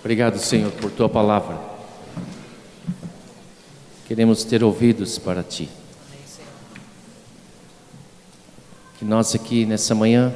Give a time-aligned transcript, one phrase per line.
[0.00, 1.60] Obrigado, Senhor, por tua palavra.
[4.08, 5.68] Queremos ter ouvidos para ti.
[8.98, 10.34] Que nós aqui nessa manhã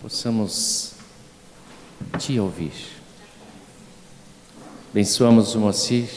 [0.00, 0.92] possamos
[2.16, 2.72] te ouvir.
[4.92, 6.08] Abençoamos o Moacir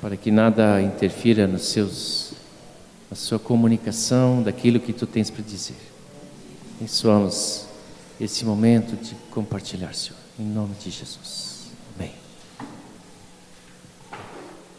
[0.00, 2.34] para que nada interfira nos seus,
[3.10, 5.76] na sua comunicação daquilo que tu tens para dizer.
[6.76, 7.71] Abençoamos
[8.24, 11.66] esse momento de compartilhar, Senhor, em nome de Jesus.
[11.96, 12.14] Amém.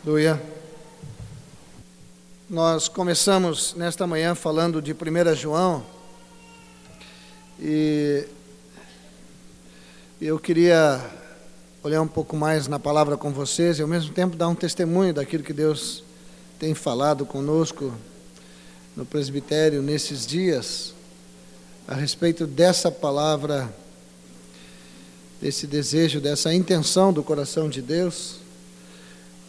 [0.01, 0.41] Aleluia.
[2.49, 5.83] Nós começamos nesta manhã falando de 1 João
[7.59, 8.25] e
[10.21, 11.05] eu queria
[11.83, 15.13] olhar um pouco mais na palavra com vocês e ao mesmo tempo dar um testemunho
[15.13, 16.01] daquilo que Deus
[16.57, 17.93] tem falado conosco
[18.95, 20.93] no presbitério nesses dias
[21.87, 23.73] a respeito dessa palavra,
[25.41, 28.43] desse desejo, dessa intenção do coração de Deus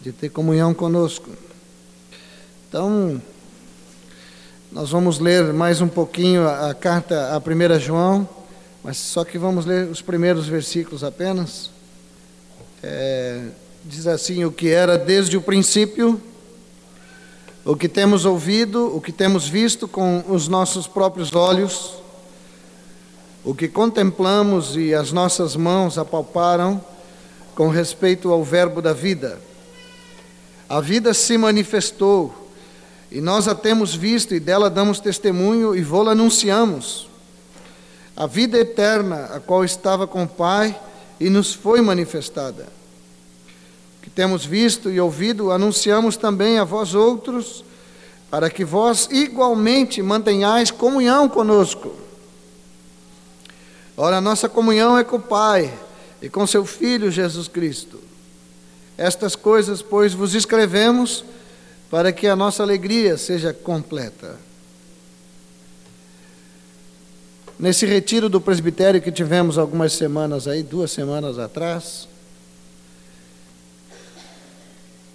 [0.05, 1.31] de ter comunhão conosco.
[2.69, 3.23] Então,
[4.71, 8.29] nós vamos ler mais um pouquinho a, carta a 1 João,
[8.83, 11.71] mas só que vamos ler os primeiros versículos apenas.
[12.83, 13.47] É,
[13.83, 16.21] diz assim: O que era desde o princípio,
[17.65, 22.04] o que temos ouvido, o que temos visto com os nossos próprios olhos,
[23.45, 26.83] o que contemplamos e as nossas mãos apalparam
[27.55, 29.39] com respeito ao Verbo da vida.
[30.69, 32.51] A vida se manifestou
[33.11, 37.09] e nós a temos visto e dela damos testemunho e vô-la anunciamos.
[38.17, 40.75] A vida eterna, a qual estava com o Pai
[41.21, 42.67] e nos foi manifestada.
[43.99, 47.65] O que temos visto e ouvido, anunciamos também a vós outros,
[48.31, 52.04] para que vós igualmente mantenhais comunhão conosco.
[53.97, 55.73] Ora, nossa comunhão é com o Pai
[56.21, 58.01] e com seu Filho Jesus Cristo.
[58.99, 61.25] Estas coisas, pois, vos escrevemos
[61.91, 64.37] para que a nossa alegria seja completa.
[67.57, 72.09] Nesse retiro do presbitério que tivemos algumas semanas aí, duas semanas atrás,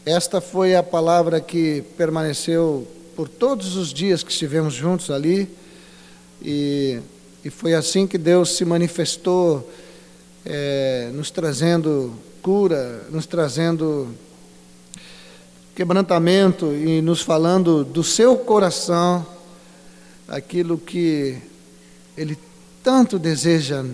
[0.06, 5.54] esta foi a palavra que permaneceu por todos os dias que estivemos juntos ali,
[6.42, 7.02] e
[7.44, 9.72] e foi assim que Deus se manifestou,
[10.46, 14.10] é, nos trazendo cura, nos trazendo
[15.74, 19.26] quebrantamento e nos falando do seu coração,
[20.28, 21.38] aquilo que
[22.18, 22.38] Ele
[22.84, 23.86] tanto deseja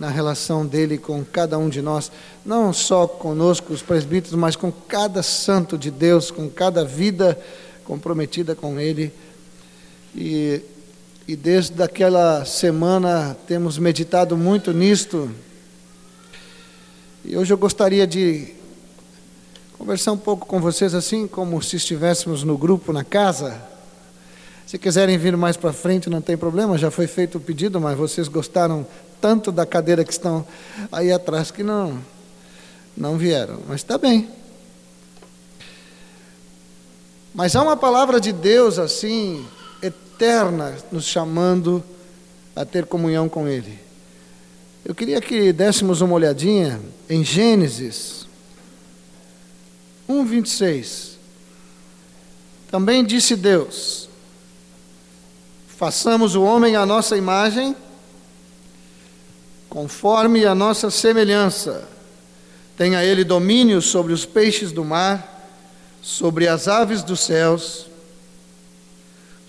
[0.00, 2.10] na relação dele com cada um de nós,
[2.44, 7.38] não só conosco, os presbíteros, mas com cada santo de Deus, com cada vida
[7.84, 9.12] comprometida com Ele.
[10.16, 10.60] E
[11.26, 15.30] e desde aquela semana temos meditado muito nisto.
[17.24, 18.54] E hoje eu gostaria de
[19.78, 23.62] conversar um pouco com vocês assim, como se estivéssemos no grupo na casa.
[24.66, 27.96] Se quiserem vir mais para frente, não tem problema, já foi feito o pedido, mas
[27.96, 28.86] vocês gostaram
[29.20, 30.46] tanto da cadeira que estão
[30.90, 31.98] aí atrás que não
[32.96, 33.60] não vieram.
[33.68, 34.28] Mas está bem.
[37.34, 39.46] Mas há uma palavra de Deus assim,
[40.22, 41.82] eterna nos chamando
[42.54, 43.76] a ter comunhão com Ele.
[44.84, 48.26] Eu queria que dessemos uma olhadinha em Gênesis
[50.08, 51.18] 1, 26.
[52.70, 54.08] Também disse Deus:
[55.66, 57.74] façamos o homem à nossa imagem,
[59.68, 61.88] conforme a nossa semelhança.
[62.76, 65.50] Tenha ele domínio sobre os peixes do mar,
[66.00, 67.91] sobre as aves dos céus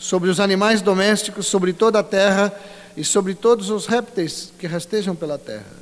[0.04, 2.54] sobre os animais domésticos, sobre toda a terra
[2.98, 5.82] e sobre todos os répteis que rastejam pela terra.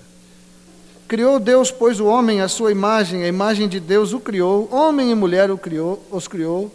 [1.08, 5.10] Criou Deus, pois, o homem à sua imagem, a imagem de Deus o criou, homem
[5.10, 6.72] e mulher o criou, os criou.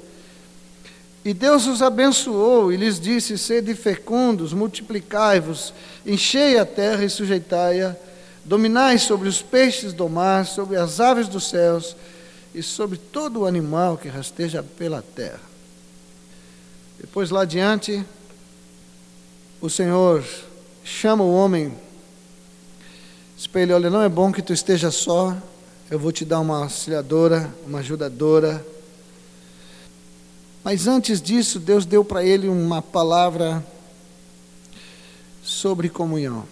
[1.24, 5.72] E Deus os abençoou e lhes disse: Sede fecundos, multiplicai-vos,
[6.04, 7.94] enchei a terra e sujeitai-a,
[8.44, 11.96] dominai sobre os peixes do mar, sobre as aves dos céus
[12.52, 15.45] e sobre todo o animal que rasteja pela terra.
[17.06, 18.04] Depois lá adiante,
[19.60, 20.24] o Senhor
[20.84, 21.72] chama o homem,
[23.54, 25.34] ele: Olha, não é bom que tu esteja só,
[25.88, 28.66] eu vou te dar uma auxiliadora, uma ajudadora.
[30.64, 33.64] Mas antes disso, Deus deu para ele uma palavra
[35.44, 36.44] sobre comunhão.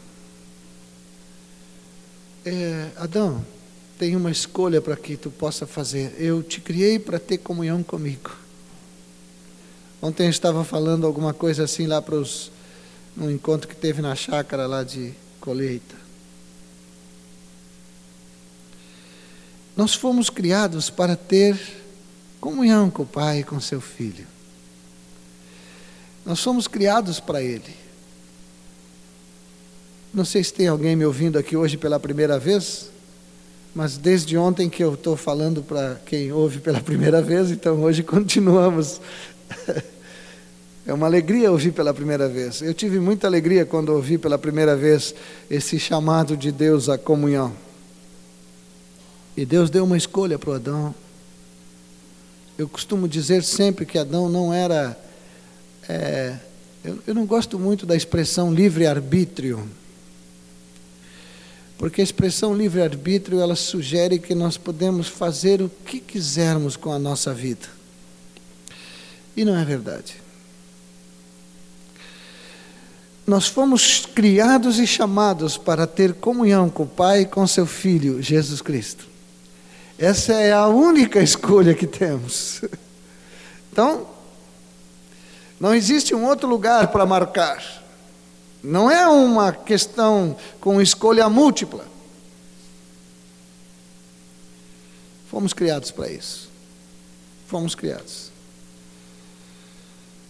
[2.47, 3.45] É, Adão,
[3.99, 6.15] tem uma escolha para que tu possa fazer.
[6.17, 8.44] Eu te criei para ter comunhão comigo.
[10.05, 12.53] Ontem eu estava falando alguma coisa assim lá para os
[13.17, 15.95] num encontro que teve na chácara lá de colheita.
[19.75, 21.59] Nós fomos criados para ter
[22.39, 24.27] comunhão com o Pai e com seu Filho.
[26.23, 27.75] Nós fomos criados para Ele.
[30.12, 32.91] Não sei se tem alguém me ouvindo aqui hoje pela primeira vez,
[33.75, 38.03] mas desde ontem que eu estou falando para quem ouve pela primeira vez, então hoje
[38.03, 39.01] continuamos.
[40.86, 42.60] É uma alegria ouvir pela primeira vez.
[42.60, 45.14] Eu tive muita alegria quando ouvi pela primeira vez
[45.50, 47.54] esse chamado de Deus à comunhão.
[49.34, 50.94] E Deus deu uma escolha para Adão.
[52.58, 54.96] Eu costumo dizer sempre que Adão não era.
[55.88, 56.36] É,
[56.84, 59.66] eu, eu não gosto muito da expressão livre-arbítrio.
[61.78, 66.98] Porque a expressão livre-arbítrio ela sugere que nós podemos fazer o que quisermos com a
[66.98, 67.69] nossa vida.
[69.34, 70.24] E não é verdade.
[73.26, 78.21] Nós fomos criados e chamados para ter comunhão com o Pai e com seu Filho,
[78.21, 79.06] Jesus Cristo.
[79.99, 82.62] Essa é a única escolha que temos.
[83.73, 84.06] Então,
[85.59, 87.82] não existe um outro lugar para marcar.
[88.62, 91.87] Não é uma questão com escolha múltipla.
[95.31, 96.50] Fomos criados para isso.
[97.47, 98.24] Fomos criados.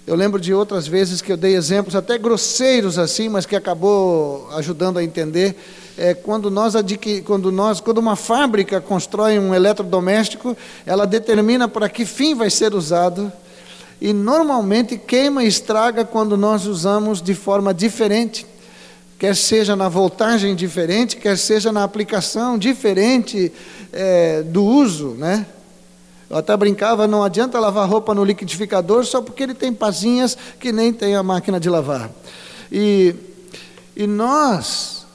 [0.06, 4.46] Eu lembro de outras vezes que eu dei exemplos até grosseiros assim, mas que acabou
[4.52, 5.56] ajudando a entender.
[5.96, 10.54] É, quando nós adquir, quando nós, quando uma fábrica constrói um eletrodoméstico,
[10.84, 13.32] ela determina para que fim vai ser usado
[13.98, 18.46] e normalmente queima e estraga quando nós usamos de forma diferente.
[19.18, 23.50] Quer seja na voltagem diferente, quer seja na aplicação diferente
[23.90, 25.46] é, do uso, né?
[26.34, 30.72] Eu até brincava, não adianta lavar roupa no liquidificador só porque ele tem pazinhas que
[30.72, 32.10] nem tem a máquina de lavar.
[32.72, 33.14] E,
[33.94, 35.06] e nós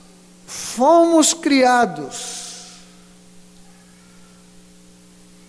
[0.48, 2.78] fomos criados.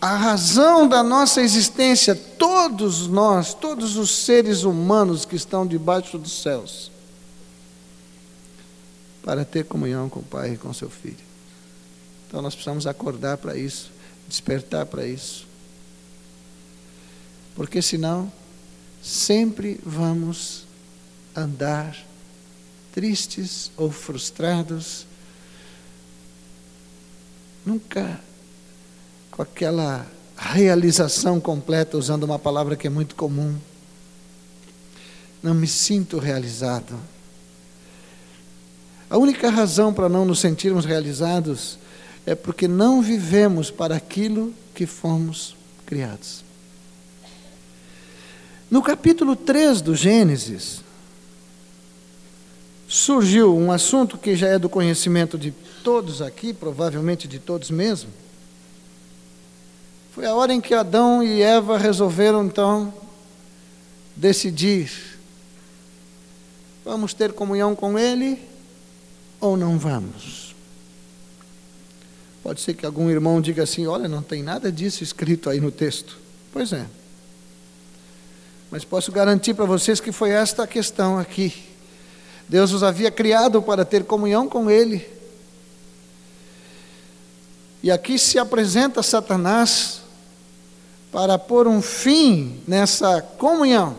[0.00, 6.42] A razão da nossa existência, todos nós, todos os seres humanos que estão debaixo dos
[6.42, 6.90] céus,
[9.22, 11.16] para ter comunhão com o Pai e com seu Filho.
[12.26, 13.92] Então nós precisamos acordar para isso,
[14.26, 15.48] despertar para isso
[17.60, 18.32] porque senão
[19.02, 20.64] sempre vamos
[21.36, 21.94] andar
[22.90, 25.04] tristes ou frustrados,
[27.66, 28.18] nunca
[29.30, 30.06] com aquela
[30.38, 33.54] realização completa, usando uma palavra que é muito comum.
[35.42, 36.98] Não me sinto realizado.
[39.10, 41.78] A única razão para não nos sentirmos realizados
[42.24, 45.54] é porque não vivemos para aquilo que fomos
[45.84, 46.48] criados.
[48.70, 50.80] No capítulo 3 do Gênesis,
[52.86, 55.50] surgiu um assunto que já é do conhecimento de
[55.82, 58.10] todos aqui, provavelmente de todos mesmo.
[60.12, 62.94] Foi a hora em que Adão e Eva resolveram então
[64.14, 65.18] decidir:
[66.84, 68.40] vamos ter comunhão com Ele
[69.40, 70.54] ou não vamos?
[72.40, 75.72] Pode ser que algum irmão diga assim: olha, não tem nada disso escrito aí no
[75.72, 76.18] texto.
[76.52, 76.86] Pois é.
[78.70, 81.52] Mas posso garantir para vocês que foi esta a questão aqui.
[82.48, 85.04] Deus os havia criado para ter comunhão com Ele.
[87.82, 90.02] E aqui se apresenta Satanás
[91.10, 93.96] para pôr um fim nessa comunhão.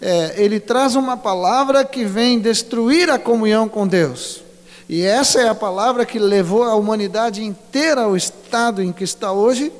[0.00, 4.42] É, ele traz uma palavra que vem destruir a comunhão com Deus.
[4.88, 9.32] E essa é a palavra que levou a humanidade inteira ao estado em que está
[9.32, 9.70] hoje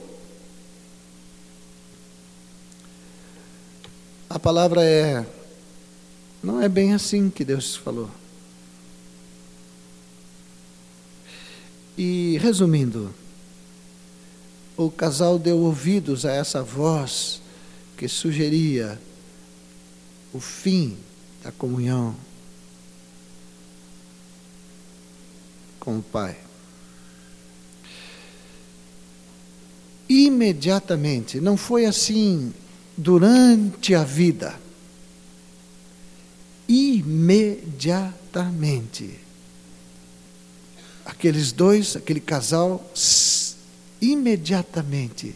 [4.31, 5.27] A palavra é:
[6.43, 8.11] não é bem assim que Deus falou.
[11.97, 13.13] E resumindo,
[14.77, 17.41] o casal deu ouvidos a essa voz
[17.97, 19.01] que sugeria
[20.33, 20.97] o fim
[21.43, 22.15] da comunhão
[25.81, 26.39] com o Pai.
[30.09, 32.55] Imediatamente, não foi assim
[32.99, 34.59] durante a vida.
[36.69, 39.21] Imediatamente.
[41.07, 42.85] Aqueles dois, aquele casal,
[44.03, 45.35] imediatamente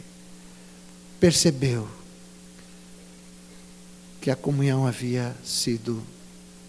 [1.20, 1.88] percebeu
[4.20, 6.02] que a comunhão havia sido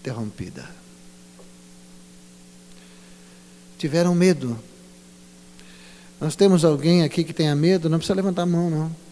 [0.00, 0.66] interrompida.
[3.76, 4.58] Tiveram medo.
[6.20, 9.03] Nós temos alguém aqui que tenha medo, não precisa levantar a mão, não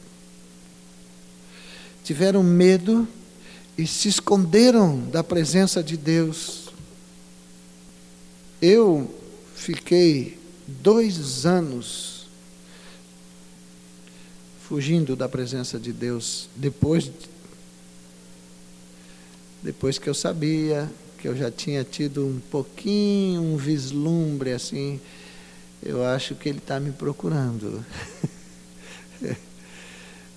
[2.05, 3.07] tiveram medo
[3.77, 6.69] e se esconderam da presença de Deus.
[8.61, 9.13] Eu
[9.55, 12.27] fiquei dois anos
[14.67, 17.11] fugindo da presença de Deus depois
[19.63, 25.01] depois que eu sabia que eu já tinha tido um pouquinho um vislumbre assim
[25.83, 27.85] eu acho que ele está me procurando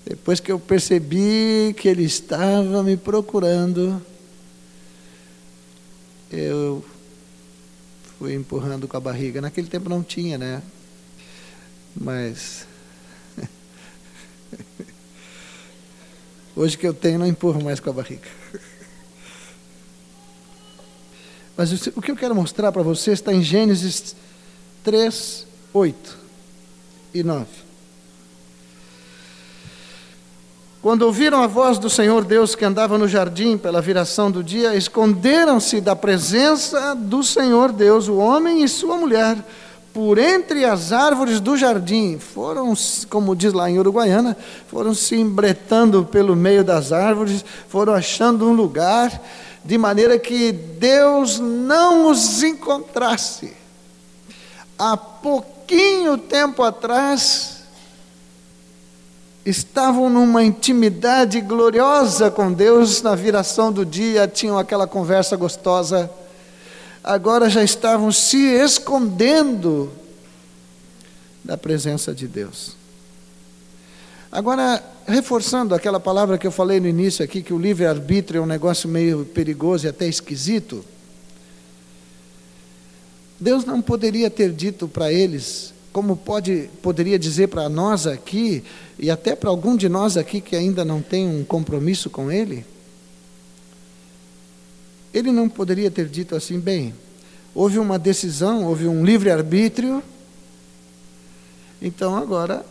[0.06, 4.02] depois que eu percebi que ele estava me procurando
[6.32, 6.84] eu
[8.18, 9.42] fui empurrando com a barriga.
[9.42, 10.62] Naquele tempo não tinha, né?
[11.96, 12.68] Mas.
[16.56, 18.28] Hoje que eu tenho, não empurro mais com a barriga.
[21.58, 24.14] Mas o que eu quero mostrar para vocês está em Gênesis
[24.84, 26.18] 3, 8
[27.14, 27.65] e 9.
[30.86, 34.76] Quando ouviram a voz do Senhor Deus que andava no jardim pela viração do dia,
[34.76, 39.36] esconderam-se da presença do Senhor Deus, o homem e sua mulher,
[39.92, 42.20] por entre as árvores do jardim.
[42.20, 42.72] Foram,
[43.10, 44.38] como diz lá em Uruguaiana,
[44.68, 49.20] foram se embretando pelo meio das árvores, foram achando um lugar,
[49.64, 53.54] de maneira que Deus não os encontrasse.
[54.78, 57.55] Há pouquinho tempo atrás,
[59.46, 66.10] estavam numa intimidade gloriosa com Deus na viração do dia, tinham aquela conversa gostosa,
[67.04, 69.92] agora já estavam se escondendo
[71.44, 72.76] da presença de Deus.
[74.32, 78.48] Agora, reforçando aquela palavra que eu falei no início aqui, que o livre-arbítrio é um
[78.48, 80.84] negócio meio perigoso e até esquisito.
[83.40, 88.66] Deus não poderia ter dito para eles como pode, poderia dizer para nós aqui,
[89.00, 92.66] e até para algum de nós aqui que ainda não tem um compromisso com Ele,
[95.14, 96.94] ele não poderia ter dito assim: bem,
[97.54, 100.04] houve uma decisão, houve um livre-arbítrio,
[101.82, 102.66] então agora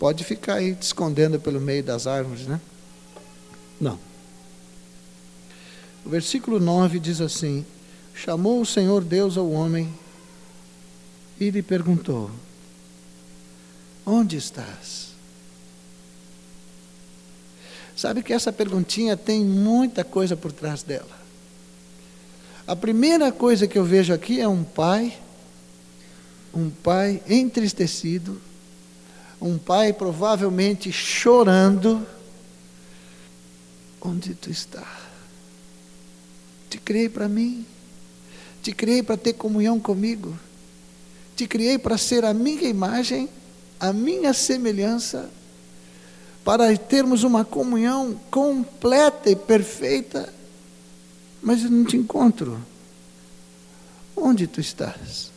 [0.00, 2.60] pode ficar aí te escondendo pelo meio das árvores, né?
[3.80, 4.00] Não.
[6.04, 7.64] O versículo 9 diz assim:
[8.12, 9.88] Chamou o Senhor Deus ao homem
[11.40, 12.30] e lhe perguntou:
[14.04, 15.08] Onde estás?
[17.96, 21.18] Sabe que essa perguntinha tem muita coisa por trás dela.
[22.66, 25.18] A primeira coisa que eu vejo aqui é um pai,
[26.54, 28.40] um pai entristecido,
[29.40, 32.06] um pai provavelmente chorando.
[34.00, 34.86] Onde tu está?
[36.70, 37.66] Te criei para mim,
[38.62, 40.38] te criei para ter comunhão comigo.
[41.40, 43.26] Te criei para ser a minha imagem,
[43.80, 45.30] a minha semelhança,
[46.44, 50.30] para termos uma comunhão completa e perfeita,
[51.40, 52.60] mas eu não te encontro.
[54.14, 55.32] Onde tu estás?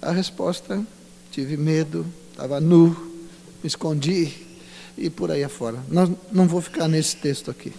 [0.00, 0.86] A resposta:
[1.32, 2.90] tive medo, estava nu,
[3.60, 4.32] me escondi
[4.96, 5.82] e por aí afora.
[5.88, 7.72] Não, não vou ficar nesse texto aqui.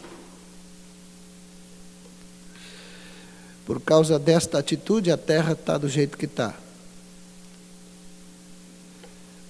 [3.65, 6.53] Por causa desta atitude, a terra está do jeito que está.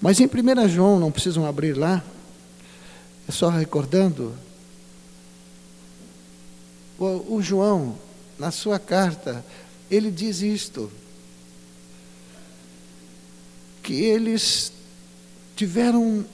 [0.02, 2.04] Mas em 1 João, não precisam abrir lá,
[3.28, 4.34] é só recordando,
[6.98, 7.98] o, o João,
[8.38, 9.44] na sua carta,
[9.90, 10.92] ele diz isto:
[13.84, 14.72] que eles
[15.56, 16.26] tiveram um,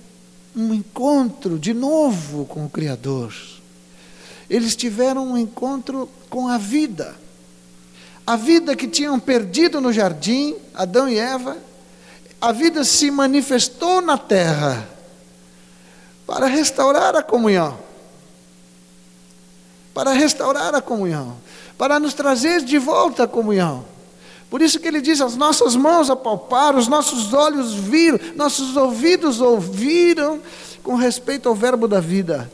[0.56, 3.34] um encontro de novo com o Criador,
[4.50, 7.21] eles tiveram um encontro com a vida.
[8.26, 11.58] A vida que tinham perdido no jardim, Adão e Eva,
[12.40, 14.88] a vida se manifestou na terra
[16.26, 17.78] para restaurar a comunhão.
[19.94, 21.38] Para restaurar a comunhão,
[21.78, 23.86] para nos trazer de volta a comunhão.
[24.50, 29.40] Por isso que ele diz: as nossas mãos apalparam, os nossos olhos viram, nossos ouvidos
[29.42, 30.40] ouviram
[30.84, 32.52] com respeito ao verbo da vida.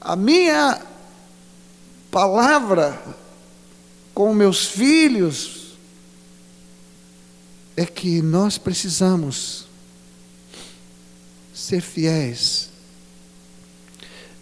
[0.00, 0.80] A minha
[2.10, 3.00] palavra
[4.14, 5.76] com meus filhos
[7.76, 9.66] é que nós precisamos
[11.54, 12.70] ser fiéis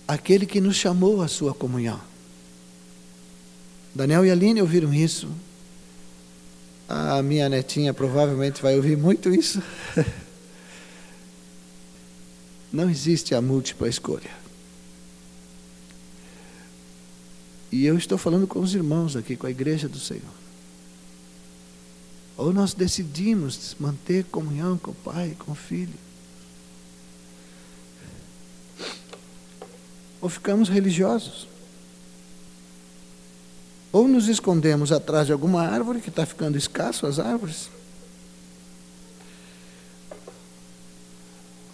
[0.08, 2.00] àquele que nos chamou à sua comunhão.
[3.94, 5.28] Daniel e Aline ouviram isso.
[6.88, 9.62] A minha netinha provavelmente vai ouvir muito isso.
[12.73, 14.45] Não existe a múltipla escolha.
[17.76, 20.23] E eu estou falando com os irmãos aqui, com a igreja do Senhor.
[22.35, 26.06] Ou nós decidimos manter comunhão com o Pai, com o Filho.
[30.23, 31.47] ou ficamos religiosos.
[33.92, 37.68] Ou nos escondemos atrás de alguma árvore, que está ficando escasso as árvores.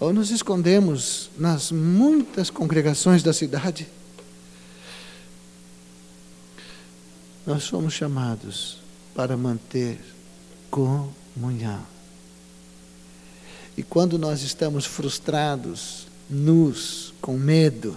[0.01, 3.87] Ou nos escondemos nas muitas congregações da cidade.
[7.47, 8.79] Nós somos chamados
[9.15, 10.01] para manter
[10.71, 11.85] comunhão.
[13.77, 17.97] E quando nós estamos frustrados, nus, com medo,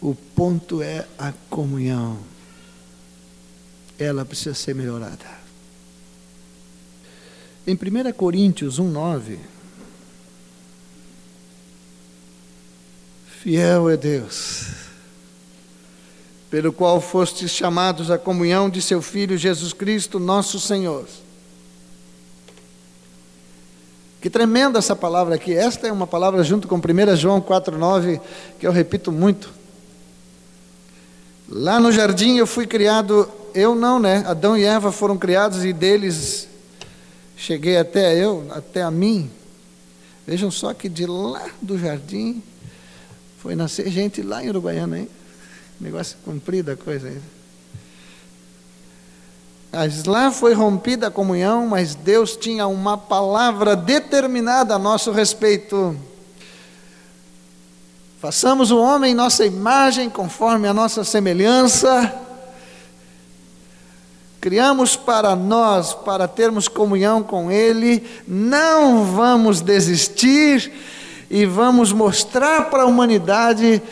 [0.00, 2.18] o ponto é a comunhão.
[3.98, 5.42] Ela precisa ser melhorada.
[7.66, 9.38] Em 1 Coríntios 1,9,
[13.42, 14.66] fiel é Deus,
[16.48, 21.04] pelo qual fostes chamados à comunhão de seu Filho Jesus Cristo, nosso Senhor.
[24.20, 25.52] Que tremenda essa palavra aqui.
[25.52, 28.20] Esta é uma palavra junto com 1 João 4,9,
[28.60, 29.52] que eu repito muito.
[31.48, 34.22] Lá no jardim eu fui criado, eu não, né?
[34.24, 36.46] Adão e Eva foram criados e deles
[37.36, 39.28] cheguei até eu, até a mim.
[40.24, 42.40] Vejam só que de lá do jardim
[43.42, 45.08] foi nascer gente lá em Uruguaiana, hein?
[45.80, 47.18] Negócio comprido a coisa aí.
[49.72, 55.96] Mas lá foi rompida a comunhão, mas Deus tinha uma palavra determinada a nosso respeito.
[58.20, 62.14] Façamos o homem em nossa imagem, conforme a nossa semelhança.
[64.40, 70.72] Criamos para nós, para termos comunhão com Ele, não vamos desistir
[71.32, 73.82] e vamos mostrar para a humanidade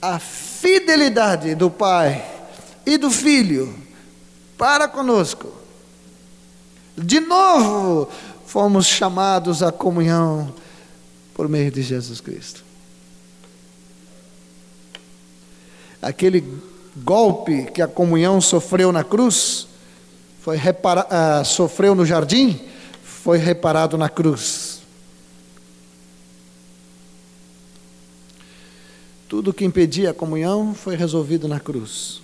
[0.00, 2.24] a fidelidade do Pai
[2.86, 3.74] e do Filho
[4.56, 5.52] para conosco.
[6.96, 8.08] De novo,
[8.46, 10.54] fomos chamados à comunhão
[11.34, 12.62] por meio de Jesus Cristo.
[16.00, 16.44] Aquele
[16.98, 19.66] golpe que a comunhão sofreu na cruz,
[20.40, 22.60] foi repara, uh, sofreu no jardim,
[23.02, 24.69] foi reparado na cruz.
[29.30, 32.20] Tudo que impedia a comunhão foi resolvido na cruz.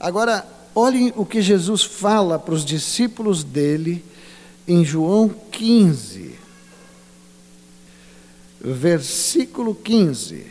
[0.00, 4.04] Agora, olhem o que Jesus fala para os discípulos dele
[4.66, 6.34] em João 15,
[8.60, 10.44] versículo 15.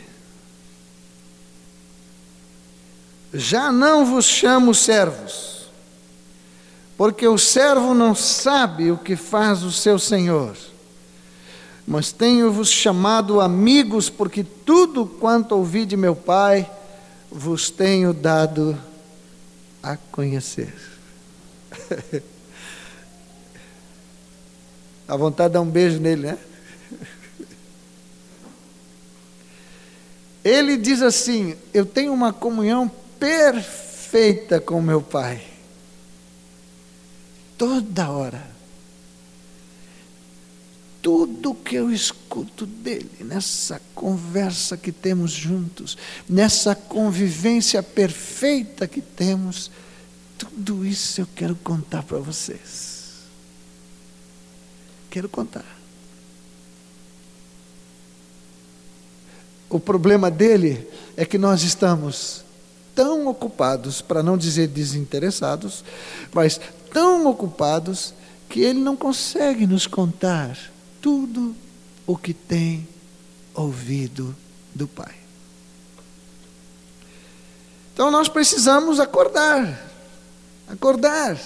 [3.34, 5.66] Já não vos chamo servos
[6.96, 10.56] porque o servo não sabe o que faz o seu senhor.
[11.86, 16.68] Mas tenho-vos chamado amigos, porque tudo quanto ouvi de meu Pai
[17.30, 18.76] vos tenho dado
[19.82, 20.74] a conhecer.
[25.06, 26.38] a vontade de dar um beijo nele, né?
[30.42, 35.56] Ele diz assim: Eu tenho uma comunhão perfeita com meu Pai
[37.56, 38.55] toda hora.
[41.06, 45.96] Tudo que eu escuto dele, nessa conversa que temos juntos,
[46.28, 49.70] nessa convivência perfeita que temos,
[50.36, 53.20] tudo isso eu quero contar para vocês.
[55.08, 55.78] Quero contar.
[59.70, 62.44] O problema dele é que nós estamos
[62.96, 65.84] tão ocupados, para não dizer desinteressados,
[66.32, 66.60] mas
[66.92, 68.12] tão ocupados
[68.48, 70.74] que ele não consegue nos contar
[71.06, 71.54] tudo
[72.04, 72.84] o que tem
[73.54, 74.34] ouvido
[74.74, 75.14] do Pai.
[77.94, 79.88] Então nós precisamos acordar,
[80.66, 81.38] acordar.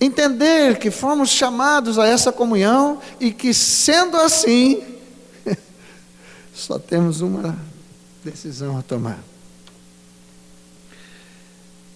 [0.00, 4.82] Entender que fomos chamados a essa comunhão e que, sendo assim,
[6.52, 7.56] só temos uma
[8.24, 9.20] decisão a tomar.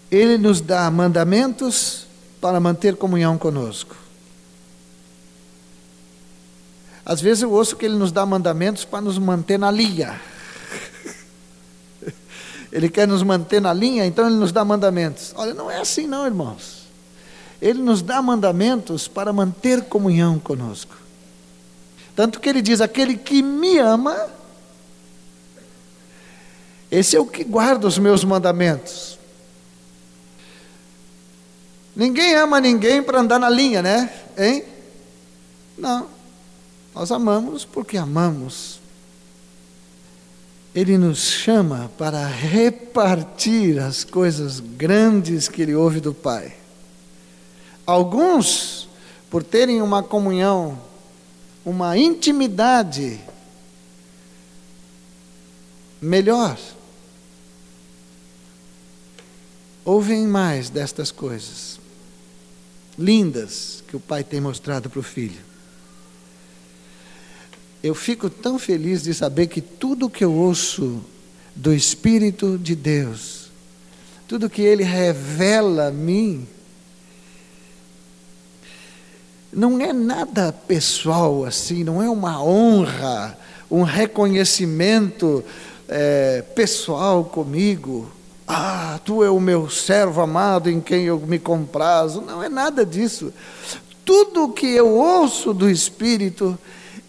[0.09, 2.07] Ele nos dá mandamentos
[2.40, 4.04] para manter comunhão conosco.
[7.05, 10.21] Às vezes eu ouço que ele nos dá mandamentos para nos manter na linha.
[12.75, 15.33] Ele quer nos manter na linha, então ele nos dá mandamentos.
[15.37, 16.88] Olha, não é assim não, irmãos.
[17.62, 20.97] Ele nos dá mandamentos para manter comunhão conosco.
[22.17, 24.29] Tanto que ele diz: aquele que me ama,
[26.90, 29.19] esse é o que guarda os meus mandamentos.
[31.95, 34.12] Ninguém ama ninguém para andar na linha, né?
[34.37, 34.64] Hein?
[35.79, 36.13] Não.
[36.94, 38.78] Nós amamos porque amamos.
[40.74, 46.57] Ele nos chama para repartir as coisas grandes que ele ouve do Pai.
[47.87, 48.88] Alguns
[49.28, 50.80] por terem uma comunhão,
[51.64, 53.20] uma intimidade
[56.00, 56.59] melhor.
[59.85, 61.80] Ouvem mais destas coisas
[62.96, 65.54] lindas que o Pai tem mostrado para o Filho.
[67.85, 71.05] Eu fico tão feliz de saber que tudo que eu ouço
[71.55, 73.51] do Espírito de Deus,
[74.27, 76.49] tudo que Ele revela a mim,
[79.53, 83.38] não é nada pessoal assim, não é uma honra,
[83.70, 85.44] um reconhecimento
[85.87, 88.11] é, pessoal comigo.
[88.49, 92.23] Ah, tu é o meu servo amado em quem eu me comprazo.
[92.23, 93.31] Não é nada disso.
[94.07, 96.59] Tudo que eu ouço do Espírito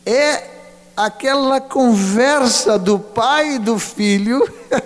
[0.05, 0.54] é
[0.95, 4.41] aquela conversa do pai e do filho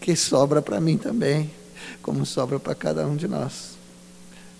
[0.00, 1.50] que sobra para mim também,
[2.02, 3.76] como sobra para cada um de nós.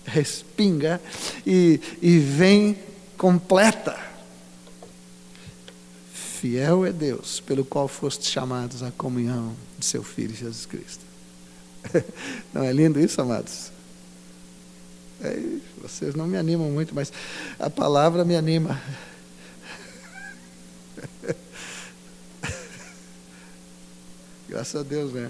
[0.05, 1.01] Respinga
[1.45, 2.77] e, e vem
[3.17, 3.97] completa.
[6.13, 11.03] Fiel é Deus, pelo qual foste chamados à comunhão de seu Filho Jesus Cristo.
[12.53, 13.71] Não é lindo isso, amados?
[15.21, 15.37] É,
[15.81, 17.11] vocês não me animam muito, mas
[17.59, 18.81] a palavra me anima.
[24.47, 25.29] Graças a Deus, né?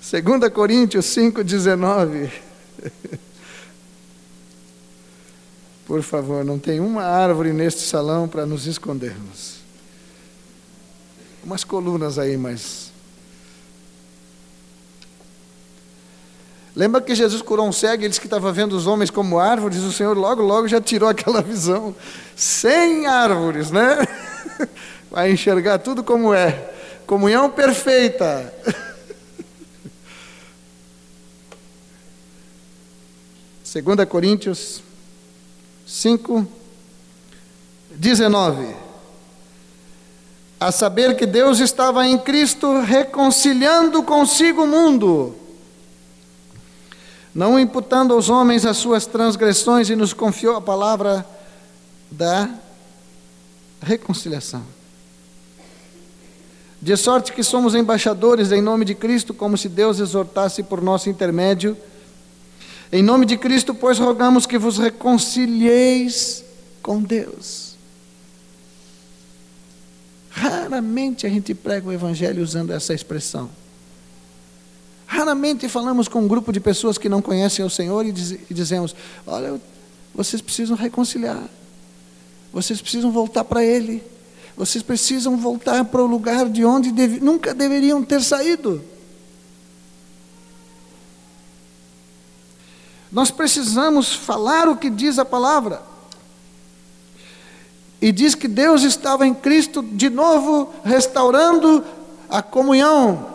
[0.00, 2.30] 2 Coríntios 5,19.
[5.86, 9.56] Por favor, não tem uma árvore neste salão para nos escondermos.
[11.42, 12.83] Umas colunas aí, mas.
[16.76, 19.38] Lembra que Jesus curou um cego e ele disse que estava vendo os homens como
[19.38, 19.78] árvores?
[19.78, 21.94] O Senhor logo, logo já tirou aquela visão.
[22.34, 23.98] Sem árvores, né?
[25.10, 26.72] Vai enxergar tudo como é.
[27.06, 28.52] Comunhão perfeita.
[33.72, 34.82] 2 Coríntios
[35.86, 36.46] 5,
[37.90, 38.74] 19.
[40.58, 45.36] A saber que Deus estava em Cristo reconciliando consigo o mundo,
[47.34, 51.26] não imputando aos homens as suas transgressões, e nos confiou a palavra
[52.10, 52.48] da
[53.82, 54.62] reconciliação.
[56.80, 61.08] De sorte que somos embaixadores em nome de Cristo, como se Deus exortasse por nosso
[61.08, 61.76] intermédio
[62.96, 66.44] em nome de Cristo, pois, rogamos que vos reconcilieis
[66.80, 67.74] com Deus.
[70.30, 73.50] Raramente a gente prega o Evangelho usando essa expressão.
[75.06, 78.54] Raramente falamos com um grupo de pessoas que não conhecem o Senhor e, diz, e
[78.54, 78.94] dizemos:
[79.26, 79.60] Olha,
[80.14, 81.42] vocês precisam reconciliar,
[82.52, 84.02] vocês precisam voltar para Ele,
[84.56, 88.82] vocês precisam voltar para o lugar de onde deve, nunca deveriam ter saído.
[93.14, 95.80] Nós precisamos falar o que diz a palavra.
[98.00, 101.84] E diz que Deus estava em Cristo de novo restaurando
[102.28, 103.33] a comunhão.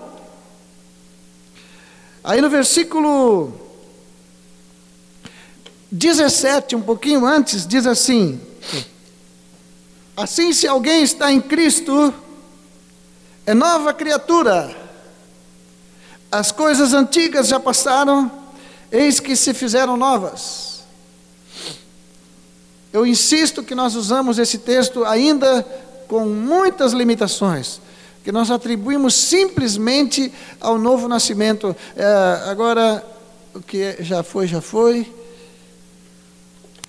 [2.24, 3.54] Aí no versículo
[5.92, 8.40] 17, um pouquinho antes, diz assim:
[10.16, 12.14] Assim, se alguém está em Cristo,
[13.46, 14.76] é nova criatura.
[16.32, 18.32] As coisas antigas já passaram,
[18.92, 20.84] eis que se fizeram novas.
[22.92, 25.64] Eu insisto que nós usamos esse texto ainda
[26.08, 27.80] com muitas limitações,
[28.30, 31.76] que nós atribuímos simplesmente ao novo nascimento.
[31.96, 33.04] É, agora,
[33.56, 35.12] o que já foi, já foi.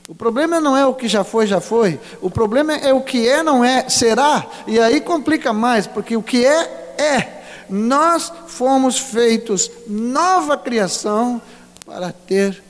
[0.07, 1.99] O problema não é o que já foi, já foi.
[2.21, 4.47] O problema é o que é, não é, será.
[4.67, 7.43] E aí complica mais, porque o que é, é.
[7.71, 11.41] Nós fomos feitos nova criação
[11.87, 12.63] para ter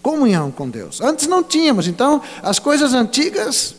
[0.00, 0.98] comunhão com Deus.
[1.02, 3.74] Antes não tínhamos, então as coisas antigas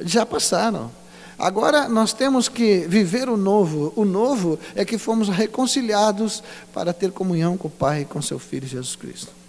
[0.00, 0.99] já passaram.
[1.40, 3.92] Agora nós temos que viver o novo.
[3.96, 8.38] O novo é que fomos reconciliados para ter comunhão com o Pai e com seu
[8.38, 9.40] Filho Jesus Cristo.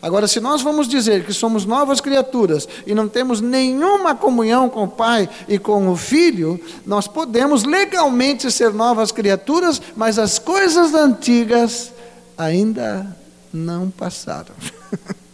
[0.00, 4.84] Agora, se nós vamos dizer que somos novas criaturas e não temos nenhuma comunhão com
[4.84, 10.94] o Pai e com o Filho, nós podemos legalmente ser novas criaturas, mas as coisas
[10.94, 11.92] antigas
[12.36, 13.16] ainda
[13.52, 14.54] não passaram.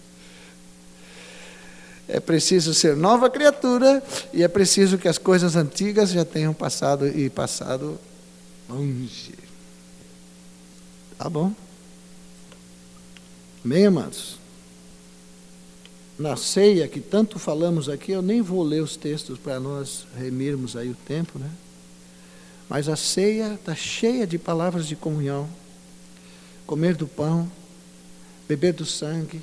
[2.14, 4.00] é preciso ser nova criatura
[4.32, 7.98] e é preciso que as coisas antigas já tenham passado e passado
[8.68, 9.34] longe.
[11.18, 11.52] Tá bom?
[13.64, 14.38] Amém, amados?
[16.16, 20.76] Na ceia que tanto falamos aqui, eu nem vou ler os textos para nós remirmos
[20.76, 21.50] aí o tempo, né?
[22.68, 25.50] Mas a ceia está cheia de palavras de comunhão
[26.64, 27.50] comer do pão,
[28.46, 29.42] beber do sangue.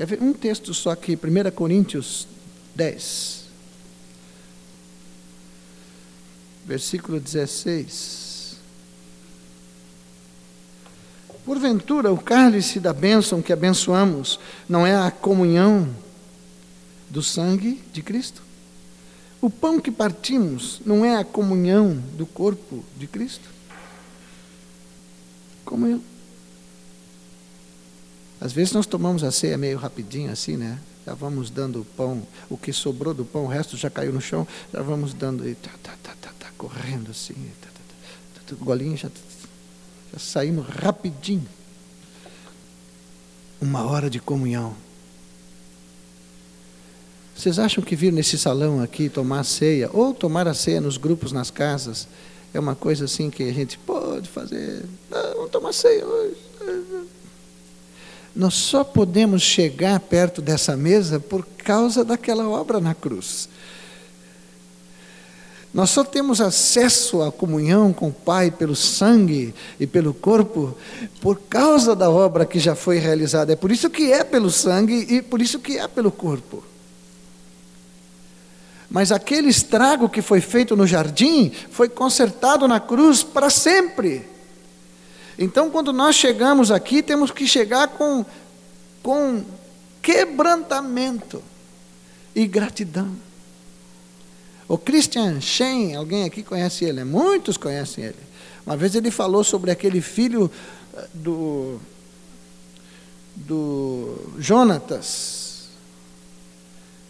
[0.00, 2.26] Quer ver um texto só aqui, 1 Coríntios
[2.74, 3.44] 10,
[6.64, 8.56] versículo 16.
[11.44, 15.94] Porventura, o cálice da bênção que abençoamos não é a comunhão
[17.10, 18.42] do sangue de Cristo?
[19.38, 23.50] O pão que partimos não é a comunhão do corpo de Cristo?
[25.62, 26.00] Comunhão.
[28.40, 30.78] Às vezes nós tomamos a ceia meio rapidinho assim, né?
[31.04, 34.20] Já vamos dando o pão, o que sobrou do pão, o resto já caiu no
[34.20, 37.80] chão, já vamos dando e tá, tá, tá, tá, tá correndo assim, tá, tá,
[38.34, 39.10] tá, tá, golinho já,
[40.12, 41.46] já saímos rapidinho.
[43.60, 44.74] Uma hora de comunhão.
[47.36, 51.32] Vocês acham que vir nesse salão aqui tomar ceia, ou tomar a ceia nos grupos,
[51.32, 52.08] nas casas,
[52.54, 54.84] é uma coisa assim que a gente pode fazer?
[55.10, 56.36] Não, vamos tomar ceia hoje.
[58.34, 63.48] Nós só podemos chegar perto dessa mesa por causa daquela obra na cruz.
[65.72, 70.76] Nós só temos acesso à comunhão com o Pai pelo sangue e pelo corpo
[71.20, 73.52] por causa da obra que já foi realizada.
[73.52, 76.64] É por isso que é pelo sangue e por isso que é pelo corpo.
[78.90, 84.26] Mas aquele estrago que foi feito no jardim foi consertado na cruz para sempre.
[85.42, 88.26] Então, quando nós chegamos aqui, temos que chegar com,
[89.02, 89.42] com
[90.02, 91.42] quebrantamento
[92.34, 93.16] e gratidão.
[94.68, 98.18] O Christian Shen, alguém aqui conhece ele, muitos conhecem ele.
[98.66, 100.50] Uma vez ele falou sobre aquele filho
[100.94, 101.80] eh, do,
[103.34, 105.70] do Jonatas,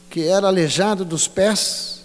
[0.09, 2.05] que era aleijado dos pés.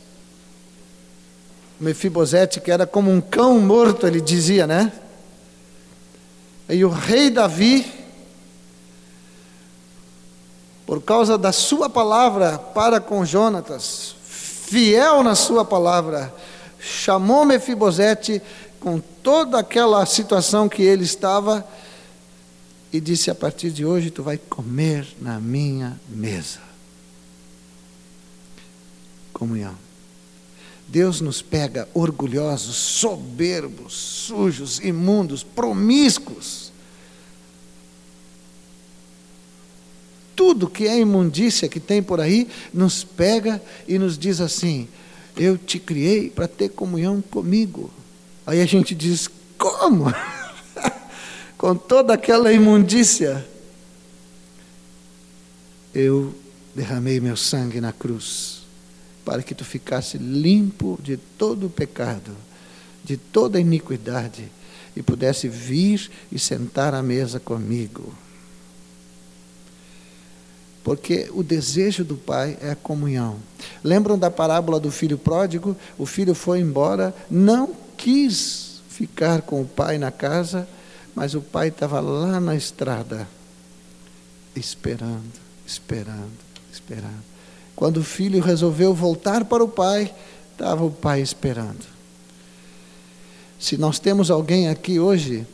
[1.80, 4.92] Mefibosete, que era como um cão morto, ele dizia, né?
[6.67, 7.91] E o rei Davi,
[10.86, 16.34] por causa da sua palavra para com Jonatas, fiel na sua palavra,
[16.80, 18.41] chamou Mefibosete
[18.80, 21.65] com toda aquela situação que ele estava
[22.91, 26.60] e disse: A partir de hoje tu vai comer na minha mesa
[29.34, 29.85] comunhão.
[30.88, 36.71] Deus nos pega orgulhosos, soberbos, sujos, imundos, promíscuos.
[40.36, 44.88] Tudo que é imundícia que tem por aí, nos pega e nos diz assim:
[45.36, 47.89] Eu te criei para ter comunhão comigo.
[48.45, 50.06] Aí a gente diz: Como?
[51.58, 53.45] Com toda aquela imundícia.
[55.93, 56.36] Eu
[56.76, 58.55] derramei meu sangue na cruz
[59.26, 62.32] para que tu ficasse limpo de todo o pecado,
[63.04, 64.50] de toda iniquidade,
[64.96, 68.14] e pudesse vir e sentar à mesa comigo.
[70.84, 73.40] Porque o desejo do pai é a comunhão.
[73.84, 75.76] Lembram da parábola do filho pródigo?
[75.98, 80.68] O filho foi embora, não quis ficar com o pai na casa,
[81.16, 83.28] mas o pai estava lá na estrada,
[84.56, 85.34] esperando,
[85.66, 86.38] esperando,
[86.72, 87.35] esperando.
[87.76, 90.14] Quando o filho resolveu voltar para o pai,
[90.52, 91.86] estava o pai esperando.
[93.60, 95.46] Se nós temos alguém aqui hoje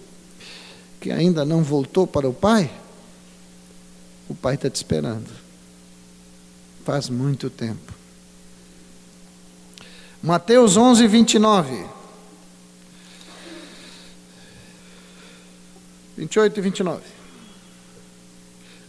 [0.99, 2.69] que ainda não voltou para o pai,
[4.29, 5.29] o pai está te esperando.
[6.85, 7.93] Faz muito tempo.
[10.21, 11.85] Mateus 11, 29.
[16.17, 17.20] 28 e 29.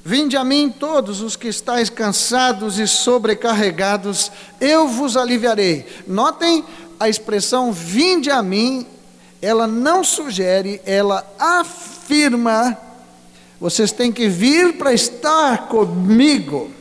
[0.05, 5.87] Vinde a mim todos os que estáis cansados e sobrecarregados, eu vos aliviarei.
[6.09, 6.65] Notem
[6.99, 8.85] a expressão vinde a mim,
[9.41, 12.77] ela não sugere, ela afirma:
[13.61, 16.73] vocês têm que vir para estar comigo.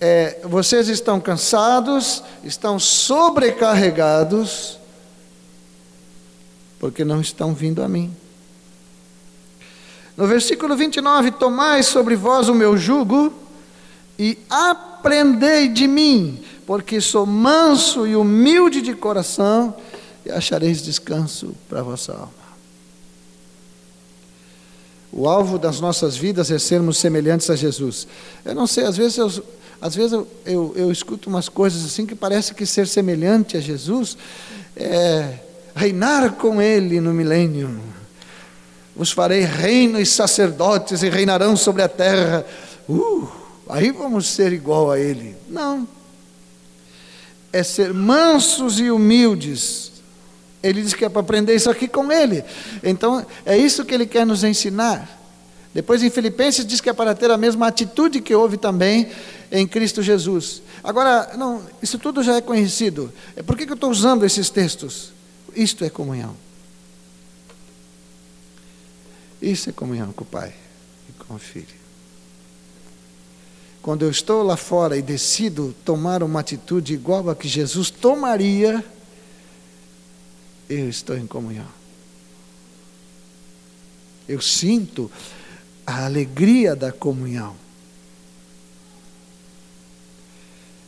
[0.00, 4.78] É, vocês estão cansados, estão sobrecarregados,
[6.78, 8.21] porque não estão vindo a mim.
[10.16, 13.32] No versículo 29, tomai sobre vós o meu jugo
[14.18, 19.74] e aprendei de mim, porque sou manso e humilde de coração,
[20.24, 22.42] e achareis descanso para a vossa alma.
[25.10, 28.06] O alvo das nossas vidas é sermos semelhantes a Jesus.
[28.44, 29.44] Eu não sei, às vezes eu,
[29.80, 33.60] às vezes eu, eu, eu escuto umas coisas assim que parece que ser semelhante a
[33.60, 34.16] Jesus
[34.76, 35.38] é
[35.74, 37.78] reinar com Ele no milênio
[38.94, 42.44] vos farei reino e sacerdotes e reinarão sobre a terra.
[42.88, 43.28] Uh,
[43.68, 45.34] aí vamos ser igual a Ele.
[45.48, 45.88] Não.
[47.52, 49.92] É ser mansos e humildes
[50.62, 52.44] Ele diz que é para aprender isso aqui com ele.
[52.82, 55.20] Então, é isso que ele quer nos ensinar.
[55.74, 59.08] Depois em Filipenses diz que é para ter a mesma atitude que houve também
[59.50, 60.62] em Cristo Jesus.
[60.84, 63.12] Agora, não, isso tudo já é conhecido.
[63.34, 65.12] É, por que, que eu estou usando esses textos?
[65.54, 66.36] Isto é comunhão.
[69.42, 70.54] Isso é comunhão com o Pai
[71.08, 71.82] e com o Filho.
[73.82, 78.84] Quando eu estou lá fora e decido tomar uma atitude igual a que Jesus tomaria,
[80.70, 81.66] eu estou em comunhão.
[84.28, 85.10] Eu sinto
[85.84, 87.56] a alegria da comunhão.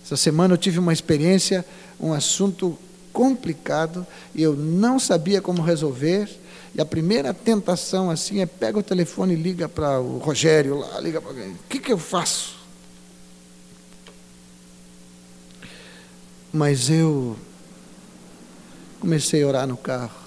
[0.04, 1.64] Essa semana eu tive uma experiência,
[1.98, 2.78] um assunto
[3.14, 6.29] complicado, eu não sabia como resolver.
[6.74, 11.00] E a primeira tentação assim é pega o telefone e liga para o Rogério lá,
[11.00, 11.53] liga para alguém.
[11.53, 12.57] O que, que eu faço?
[16.53, 17.37] Mas eu
[18.98, 20.24] comecei a orar no carro.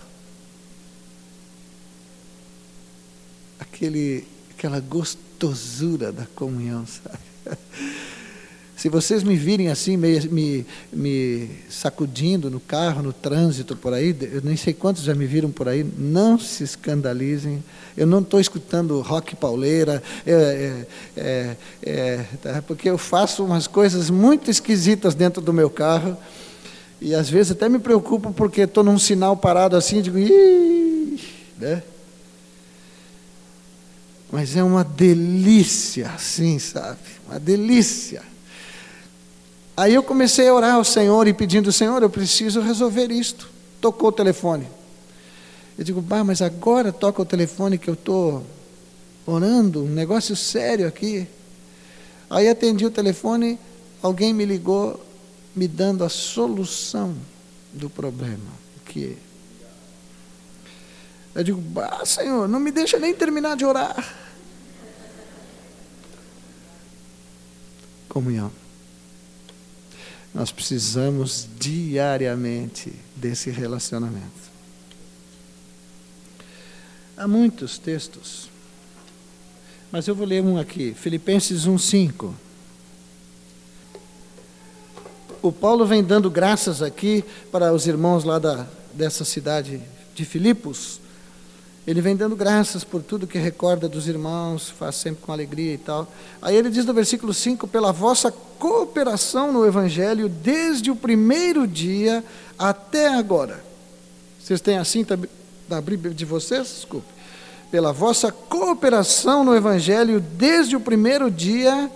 [3.60, 7.20] Aquele aquela gostosura da comunhão, sabe?
[8.78, 14.16] Se vocês me virem assim, me, me, me, sacudindo no carro, no trânsito por aí,
[14.22, 17.64] eu nem sei quantos já me viram por aí, não se escandalizem.
[17.98, 20.86] Eu não estou escutando rock pauleira, é,
[21.18, 22.64] é, é, tá?
[22.68, 26.16] porque eu faço umas coisas muito esquisitas dentro do meu carro.
[27.02, 31.20] E às vezes até me preocupo porque estou num sinal parado assim, digo, Ih!
[31.58, 31.82] né?
[34.32, 37.00] Mas é uma delícia, assim, sabe?
[37.28, 38.22] Uma delícia.
[39.78, 43.48] Aí eu comecei a orar ao Senhor e pedindo, Senhor, eu preciso resolver isto.
[43.80, 44.68] Tocou o telefone.
[45.78, 48.44] Eu digo, bah, mas agora toca o telefone que eu estou
[49.24, 51.28] orando, um negócio sério aqui.
[52.28, 53.60] Aí atendi o telefone,
[54.02, 55.00] alguém me ligou
[55.56, 57.16] me dando a solução
[57.72, 58.50] do problema.
[58.84, 59.16] Que
[61.36, 64.16] eu digo, bah, Senhor, não me deixa nem terminar de orar.
[68.10, 68.52] Comunhão.
[70.34, 74.48] Nós precisamos diariamente desse relacionamento.
[77.16, 78.50] Há muitos textos,
[79.92, 82.34] mas eu vou ler um aqui, Filipenses 1,5.
[85.42, 89.82] O Paulo vem dando graças aqui para os irmãos lá da, dessa cidade
[90.14, 91.00] de Filipos,
[91.88, 95.78] ele vem dando graças por tudo que recorda dos irmãos, faz sempre com alegria e
[95.78, 96.06] tal.
[96.42, 102.22] Aí ele diz no versículo 5: pela vossa cooperação no Evangelho, desde o primeiro dia
[102.60, 103.64] até agora.
[104.38, 105.06] Vocês têm assim
[105.70, 106.68] da Bíblia de vocês?
[106.68, 107.08] Desculpe.
[107.72, 111.90] Pela vossa cooperação no Evangelho, desde o primeiro dia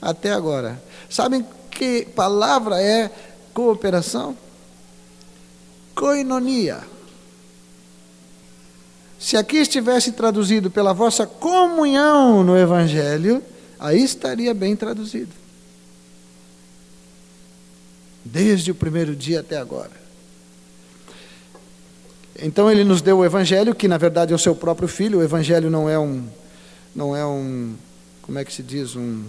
[0.00, 0.82] até agora.
[1.08, 3.08] Sabem que palavra é
[3.54, 4.36] cooperação?
[5.94, 6.80] Koinonia
[9.22, 13.40] se aqui estivesse traduzido pela vossa comunhão no Evangelho,
[13.78, 15.30] aí estaria bem traduzido.
[18.24, 19.92] Desde o primeiro dia até agora.
[22.36, 25.20] Então ele nos deu o Evangelho, que na verdade é o seu próprio filho.
[25.20, 26.26] O Evangelho não é um,
[26.92, 27.76] não é um,
[28.22, 29.22] como é que se diz um,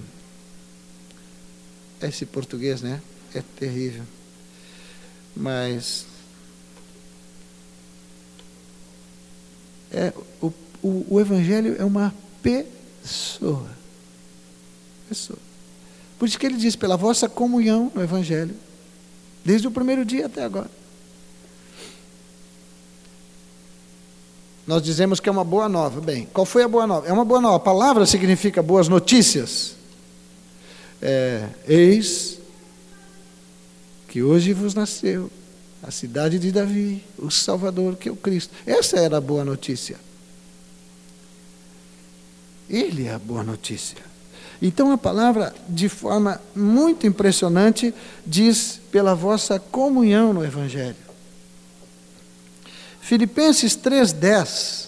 [2.01, 2.99] esse português, né?
[3.35, 4.05] É terrível.
[5.35, 6.07] Mas
[9.93, 10.51] é, o,
[10.81, 13.69] o, o Evangelho é uma pessoa.
[15.07, 15.39] Pessoa.
[16.17, 18.55] Por isso que ele diz, pela vossa comunhão no Evangelho,
[19.45, 20.69] desde o primeiro dia até agora.
[24.65, 25.99] Nós dizemos que é uma boa nova.
[25.99, 27.07] Bem, qual foi a boa nova?
[27.07, 27.57] É uma boa nova.
[27.57, 29.75] A palavra significa boas notícias.
[31.01, 32.39] É, eis
[34.07, 35.29] que hoje vos nasceu
[35.83, 38.53] a cidade de Davi, o Salvador, que é o Cristo.
[38.65, 39.97] Essa era a boa notícia.
[42.69, 43.97] Ele é a boa notícia.
[44.61, 47.93] Então a palavra, de forma muito impressionante,
[48.25, 50.95] diz pela vossa comunhão no Evangelho.
[53.01, 54.87] Filipenses 3,10.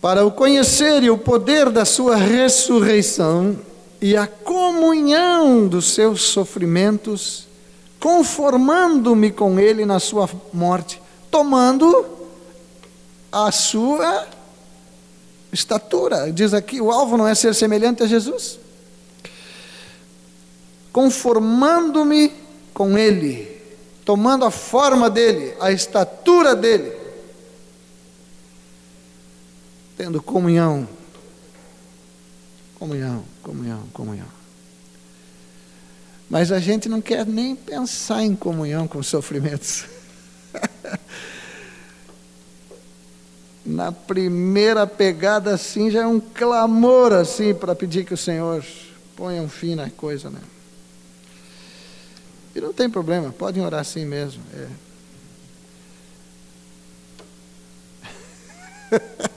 [0.00, 3.58] Para o conhecer e o poder da sua ressurreição
[4.00, 7.48] e a comunhão dos seus sofrimentos,
[8.02, 11.00] conformando-me com ele na sua morte,
[11.30, 12.04] tomando
[13.30, 14.26] a sua
[15.52, 16.32] estatura.
[16.32, 18.58] Diz aqui: o alvo não é ser semelhante a Jesus.
[20.92, 22.32] Conformando-me
[22.74, 23.62] com ele,
[24.04, 26.92] tomando a forma dele, a estatura dele,
[29.96, 30.88] tendo comunhão,
[32.74, 34.41] comunhão, comunhão, comunhão.
[36.32, 39.84] Mas a gente não quer nem pensar em comunhão com os sofrimentos.
[43.66, 48.64] Na primeira pegada, assim, já é um clamor, assim, para pedir que o Senhor
[49.14, 50.40] ponha um fim na coisa, né?
[52.54, 54.42] E não tem problema, podem orar assim mesmo.
[58.90, 58.98] É.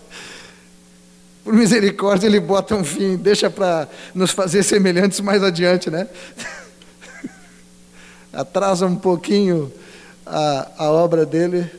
[1.43, 6.07] Por misericórdia, ele bota um fim, deixa para nos fazer semelhantes mais adiante, né?
[8.35, 9.71] Atrasa um pouquinho
[10.25, 11.71] a, a obra dele,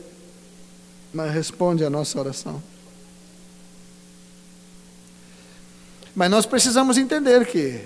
[1.13, 2.61] mas responde a nossa oração.
[6.15, 7.79] Mas nós precisamos entender que,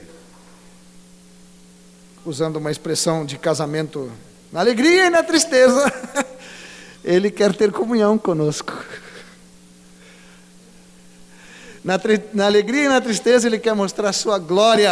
[2.26, 4.10] usando uma expressão de casamento,
[4.52, 5.92] na alegria e na tristeza,
[7.04, 8.74] ele quer ter comunhão conosco.
[11.84, 12.00] Na,
[12.32, 14.92] na alegria e na tristeza, Ele quer mostrar sua glória.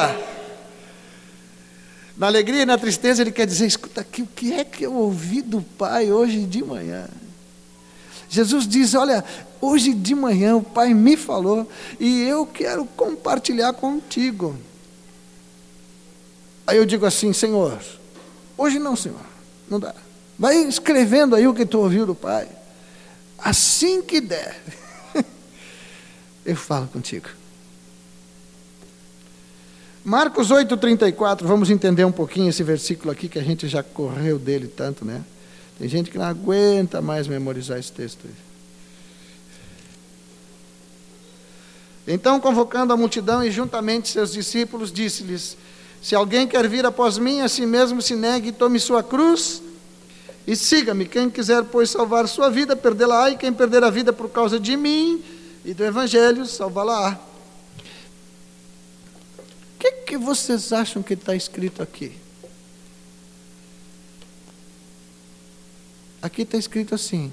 [2.20, 4.94] Na alegria e na tristeza, Ele quer dizer: escuta aqui, o que é que eu
[4.94, 7.08] ouvi do Pai hoje de manhã?
[8.28, 9.24] Jesus diz: Olha,
[9.62, 11.66] hoje de manhã o Pai me falou
[11.98, 14.54] e eu quero compartilhar contigo.
[16.68, 17.80] Aí eu digo assim: Senhor,
[18.58, 19.22] hoje não, Senhor,
[19.70, 19.96] não dá.
[20.38, 22.50] Vai escrevendo aí o que tu ouviu do Pai.
[23.38, 24.62] Assim que der
[26.46, 27.39] eu falo contigo.
[30.04, 34.68] Marcos 8,34, vamos entender um pouquinho esse versículo aqui, que a gente já correu dele
[34.68, 35.22] tanto, né?
[35.78, 38.26] Tem gente que não aguenta mais memorizar esse texto.
[42.08, 45.58] Então, convocando a multidão e juntamente seus discípulos, disse-lhes:
[46.02, 49.62] Se alguém quer vir após mim, a si mesmo se negue e tome sua cruz
[50.48, 51.06] e siga-me.
[51.06, 54.76] Quem quiser, pois, salvar sua vida, perdê-la-á, e quem perder a vida por causa de
[54.76, 55.22] mim
[55.64, 57.29] e do Evangelho salvá-la.
[59.80, 62.12] Que, que vocês acham que está escrito aqui?
[66.22, 67.32] Aqui está escrito assim: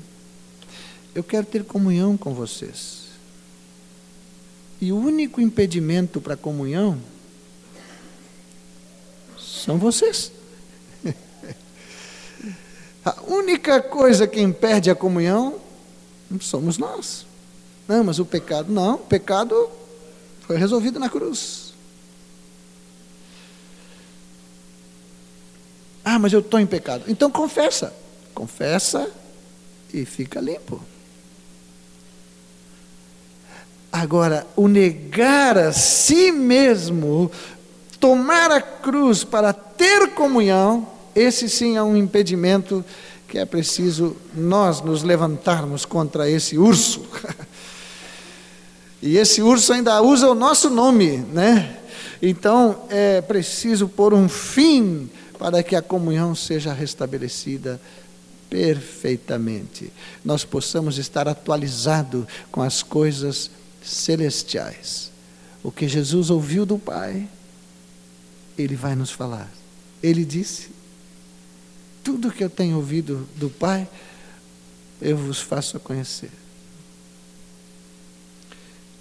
[1.12, 3.06] Eu quero ter comunhão com vocês.
[4.80, 7.00] E o único impedimento para a comunhão
[9.38, 10.30] são vocês.
[13.04, 15.60] A única coisa que impede a comunhão
[16.40, 17.24] somos nós.
[17.86, 19.70] Não, mas o pecado, não, o pecado
[20.40, 21.65] foi resolvido na cruz.
[26.16, 27.04] Ah, mas eu estou em pecado.
[27.08, 27.92] Então confessa.
[28.32, 29.06] Confessa
[29.92, 30.80] e fica limpo.
[33.92, 37.30] Agora, o negar a si mesmo,
[38.00, 42.82] tomar a cruz para ter comunhão, esse sim é um impedimento
[43.28, 47.04] que é preciso nós nos levantarmos contra esse urso.
[49.02, 51.76] E esse urso ainda usa o nosso nome, né?
[52.20, 55.08] Então é preciso pôr um fim
[55.38, 57.80] para que a comunhão seja restabelecida
[58.48, 59.92] perfeitamente.
[60.24, 63.50] Nós possamos estar atualizado com as coisas
[63.82, 65.10] celestiais.
[65.62, 67.28] O que Jesus ouviu do Pai,
[68.56, 69.50] ele vai nos falar.
[70.02, 70.70] Ele disse:
[72.04, 73.88] Tudo que eu tenho ouvido do Pai,
[75.00, 76.30] eu vos faço conhecer.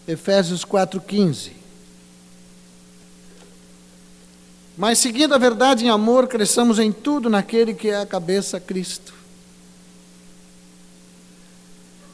[0.08, 1.64] Efésios 4,15.
[4.78, 9.13] Mas seguindo a verdade em amor, cresçamos em tudo naquele que é a cabeça Cristo.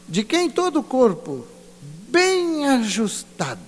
[0.07, 1.45] De quem todo o corpo,
[2.07, 3.59] bem ajustado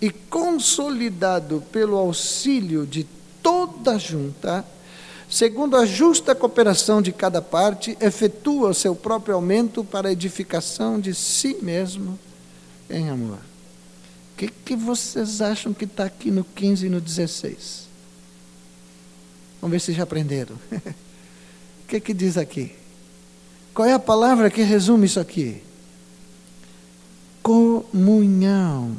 [0.00, 3.06] e consolidado pelo auxílio de
[3.42, 4.64] toda a junta,
[5.28, 10.98] segundo a justa cooperação de cada parte, efetua o seu próprio aumento para a edificação
[10.98, 12.18] de si mesmo
[12.88, 13.38] em amor.
[14.38, 17.88] Que, que vocês acham que está aqui no 15 e no 16?
[19.60, 20.56] Vamos ver se já aprenderam.
[21.80, 22.74] O que, que diz aqui?
[23.72, 25.62] Qual é a palavra que resume isso aqui?
[27.42, 28.94] Comunhão.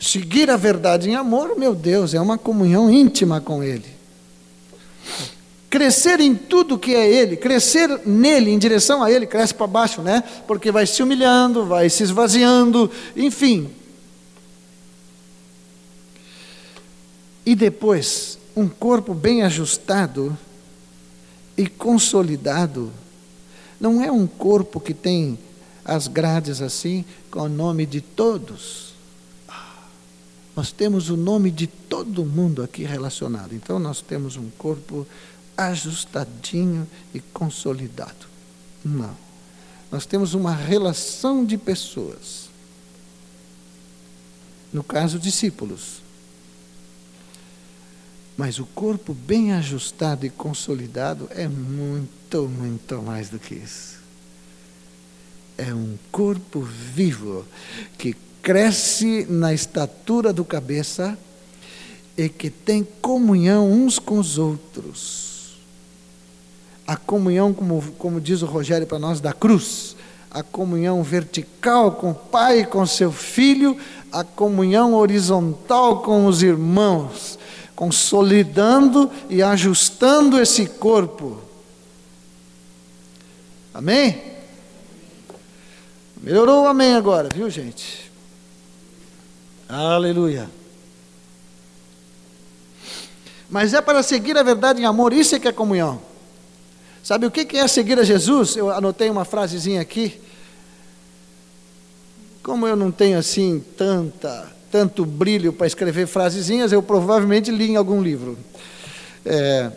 [0.00, 3.94] Seguir a verdade em amor, meu Deus, é uma comunhão íntima com Ele
[5.74, 10.02] crescer em tudo que é Ele, crescer nele, em direção a Ele, cresce para baixo,
[10.02, 10.22] né?
[10.46, 13.68] Porque vai se humilhando, vai se esvaziando, enfim.
[17.44, 20.38] E depois, um corpo bem ajustado
[21.58, 22.92] e consolidado,
[23.80, 25.36] não é um corpo que tem
[25.84, 28.94] as grades assim, com o nome de todos.
[30.54, 33.56] Nós temos o nome de todo mundo aqui relacionado.
[33.56, 35.04] Então, nós temos um corpo
[35.56, 38.26] ajustadinho e consolidado.
[38.84, 39.16] Não.
[39.90, 42.48] Nós temos uma relação de pessoas.
[44.72, 46.02] No caso, discípulos.
[48.36, 54.00] Mas o corpo bem ajustado e consolidado é muito, muito mais do que isso.
[55.56, 57.46] É um corpo vivo
[57.96, 61.16] que cresce na estatura do cabeça
[62.16, 65.23] e que tem comunhão uns com os outros.
[66.86, 69.96] A comunhão, como, como diz o Rogério para nós, da cruz.
[70.30, 73.76] A comunhão vertical com o Pai e com seu Filho,
[74.12, 77.38] a comunhão horizontal com os irmãos,
[77.74, 81.40] consolidando e ajustando esse corpo.
[83.72, 84.22] Amém?
[86.20, 88.10] Melhorou o amém agora, viu, gente?
[89.68, 90.48] Aleluia.
[93.50, 96.00] Mas é para seguir a verdade em amor, isso é que é comunhão.
[97.04, 98.56] Sabe o que é seguir a Jesus?
[98.56, 100.18] Eu anotei uma frasezinha aqui.
[102.42, 107.76] Como eu não tenho assim tanta, tanto brilho para escrever frasezinhas, eu provavelmente li em
[107.76, 108.38] algum livro.
[109.22, 109.70] É,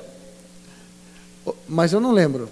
[1.68, 2.48] mas eu não lembro.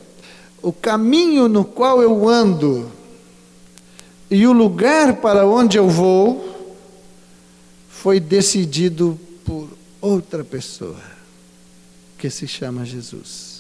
[0.62, 2.92] O caminho no qual eu ando
[4.30, 6.76] e o lugar para onde eu vou
[7.88, 9.70] foi decidido por
[10.02, 11.00] outra pessoa,
[12.18, 13.55] que se chama Jesus.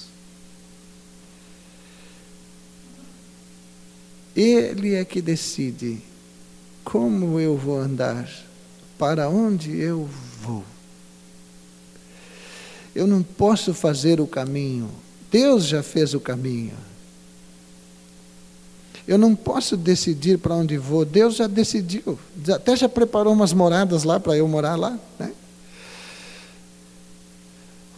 [4.36, 6.02] Ele é que decide
[6.84, 8.30] como eu vou andar,
[8.98, 10.08] para onde eu
[10.42, 10.64] vou.
[12.94, 14.90] Eu não posso fazer o caminho,
[15.32, 16.74] Deus já fez o caminho.
[19.08, 22.18] Eu não posso decidir para onde vou, Deus já decidiu,
[22.54, 24.98] até já preparou umas moradas lá para eu morar lá.
[25.20, 25.34] Né?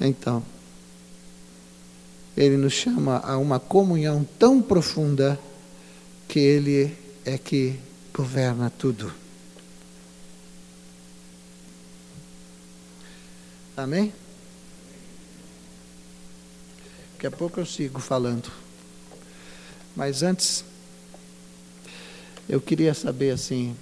[0.01, 0.43] Então,
[2.35, 5.39] Ele nos chama a uma comunhão tão profunda
[6.27, 7.79] que Ele é que
[8.13, 9.13] governa tudo.
[13.75, 14.11] Amém?
[17.13, 18.51] Daqui a pouco eu sigo falando.
[19.95, 20.63] Mas antes,
[22.47, 23.75] eu queria saber assim,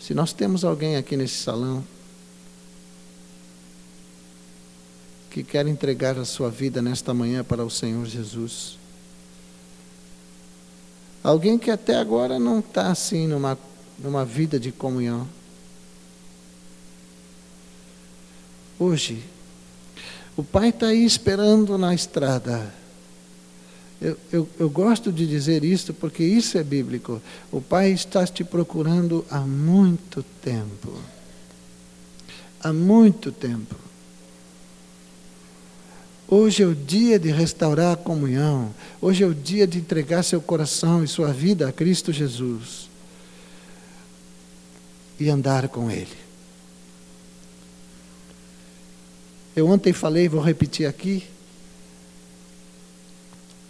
[0.00, 1.84] se nós temos alguém aqui nesse salão
[5.30, 8.81] que quer entregar a sua vida nesta manhã para o Senhor Jesus.
[11.22, 13.58] Alguém que até agora não está assim numa,
[13.98, 15.28] numa vida de comunhão.
[18.78, 19.22] Hoje,
[20.36, 22.72] o Pai está aí esperando na estrada
[24.02, 27.22] eu, eu, eu, gosto de dizer isso porque isso é bíblico.
[27.52, 30.92] O Pai está te procurando há muito tempo.
[32.60, 33.76] Há muito tempo.
[36.34, 38.74] Hoje é o dia de restaurar a comunhão.
[39.02, 42.88] Hoje é o dia de entregar seu coração e sua vida a Cristo Jesus.
[45.20, 46.16] E andar com Ele.
[49.54, 51.22] Eu ontem falei, vou repetir aqui.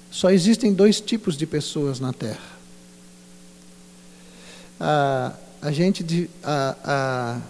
[0.08, 2.52] Só existem dois tipos de pessoas na Terra.
[4.78, 7.40] A, a gente, a, a,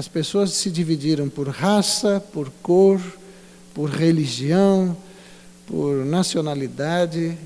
[0.00, 3.00] as pessoas se dividiram por raça, por cor,
[3.74, 4.96] por religião,
[5.66, 7.36] por nacionalidade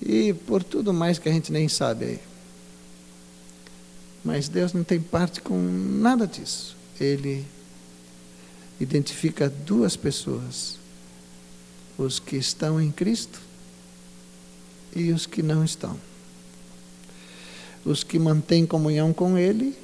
[0.00, 2.20] e por tudo mais que a gente nem sabe aí.
[4.24, 6.76] Mas Deus não tem parte com nada disso.
[7.00, 7.44] Ele
[8.78, 10.76] identifica duas pessoas:
[11.96, 13.40] os que estão em Cristo
[14.94, 15.98] e os que não estão.
[17.84, 19.74] Os que mantêm comunhão com Ele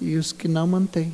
[0.00, 1.12] e os que não mantêm.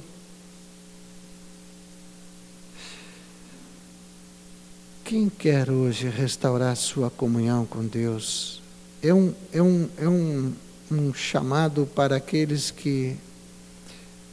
[5.09, 8.61] Quem quer hoje restaurar sua comunhão com Deus
[9.03, 10.55] é um, é um, é um,
[10.91, 13.17] um chamado para aqueles que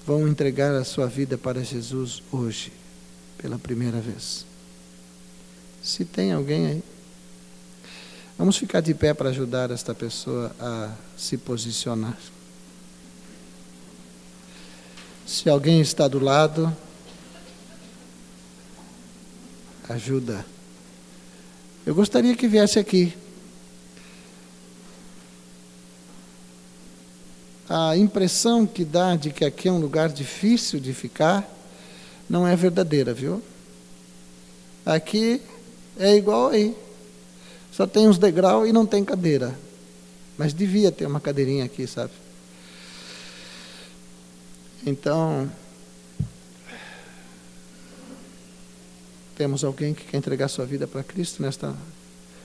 [0.06, 2.74] vão entregar a sua vida para Jesus hoje,
[3.38, 4.46] pela primeira vez.
[5.82, 6.84] Se tem alguém aí.
[8.38, 12.18] Vamos ficar de pé para ajudar esta pessoa a se posicionar.
[15.26, 16.76] Se alguém está do lado,
[19.88, 20.55] ajuda.
[21.86, 23.16] Eu gostaria que viesse aqui.
[27.70, 31.48] A impressão que dá de que aqui é um lugar difícil de ficar
[32.28, 33.42] não é verdadeira, viu?
[34.84, 35.42] Aqui
[35.98, 36.76] é igual aí.
[37.72, 39.56] Só tem uns degraus e não tem cadeira.
[40.38, 42.14] Mas devia ter uma cadeirinha aqui, sabe?
[44.86, 45.52] Então,
[49.36, 51.76] Temos alguém que quer entregar sua vida para Cristo nesta.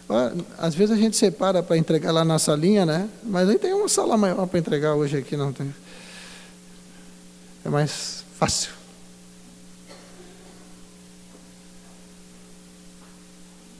[0.08, 3.08] Ah, às vezes a gente separa para entregar lá na salinha, né?
[3.22, 5.72] Mas aí tem uma sala maior para entregar hoje aqui, não tem.
[7.64, 8.70] É mais fácil.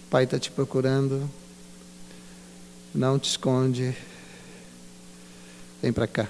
[0.08, 1.28] Pai está te procurando.
[2.94, 3.96] Não te esconde.
[5.80, 6.28] Vem para cá.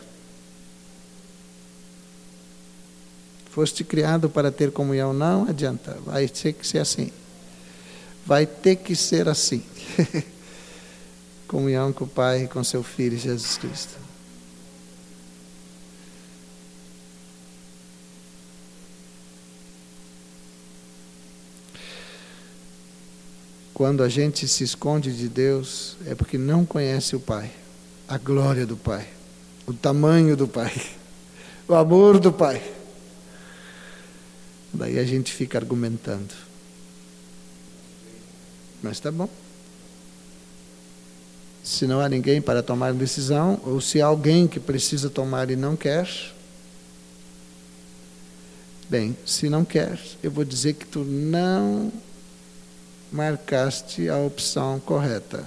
[3.51, 7.11] Foste criado para ter comunhão, não adianta, vai ter que ser assim.
[8.25, 9.63] Vai ter que ser assim.
[11.49, 13.99] comunhão com o Pai e com seu Filho Jesus Cristo.
[23.75, 27.51] Quando a gente se esconde de Deus, é porque não conhece o Pai,
[28.07, 29.09] a glória do Pai,
[29.67, 30.73] o tamanho do Pai,
[31.67, 32.63] o amor do Pai.
[34.81, 36.33] Daí a gente fica argumentando.
[38.83, 39.29] Mas está bom.
[41.63, 45.55] Se não há ninguém para tomar decisão, ou se há alguém que precisa tomar e
[45.55, 46.09] não quer,
[48.89, 51.93] bem, se não quer, eu vou dizer que tu não
[53.13, 55.45] marcaste a opção correta.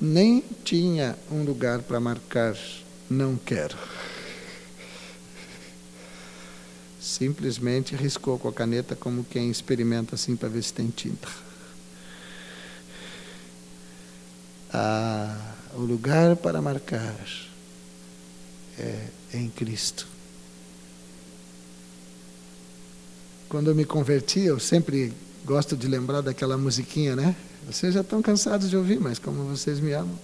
[0.00, 2.56] Nem tinha um lugar para marcar
[3.08, 3.78] não quero
[7.00, 11.28] simplesmente riscou com a caneta como quem experimenta assim para ver se tem tinta.
[14.72, 17.16] Ah, o lugar para marcar
[18.78, 20.06] é em Cristo.
[23.48, 25.12] Quando eu me converti, eu sempre
[25.44, 27.34] gosto de lembrar daquela musiquinha, né?
[27.66, 30.18] Vocês já estão cansados de ouvir, mas como vocês me amam.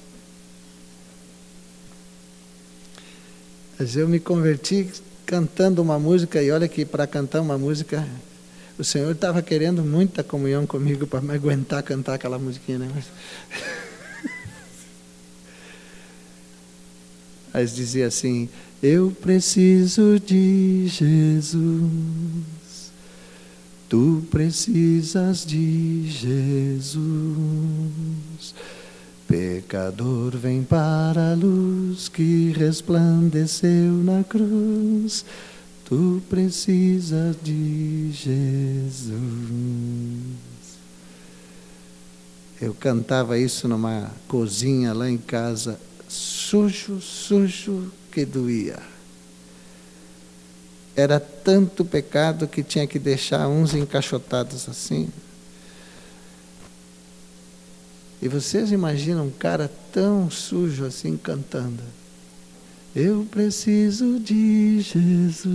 [3.79, 4.91] Mas eu me converti
[5.27, 8.07] cantando uma música, e olha que para cantar uma música,
[8.79, 12.89] o Senhor estava querendo muita comunhão comigo para me aguentar cantar aquela musiquinha, né?
[12.95, 13.07] Mas...
[17.53, 18.49] Mas dizia assim:
[18.83, 21.63] Eu preciso de Jesus,
[23.89, 26.97] tu precisas de Jesus.
[29.27, 35.25] Pecador vem para a luz que resplandeceu na cruz.
[35.85, 39.21] Tu precisas de Jesus.
[42.61, 48.79] Eu cantava isso numa cozinha lá em casa, sujo, sujo que doía.
[50.95, 55.09] Era tanto pecado que tinha que deixar uns encaixotados assim.
[58.21, 61.83] E vocês imaginam um cara tão sujo assim cantando?
[62.95, 65.47] Eu preciso de Jesus.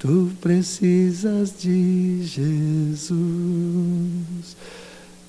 [0.00, 3.16] Tu precisas de Jesus.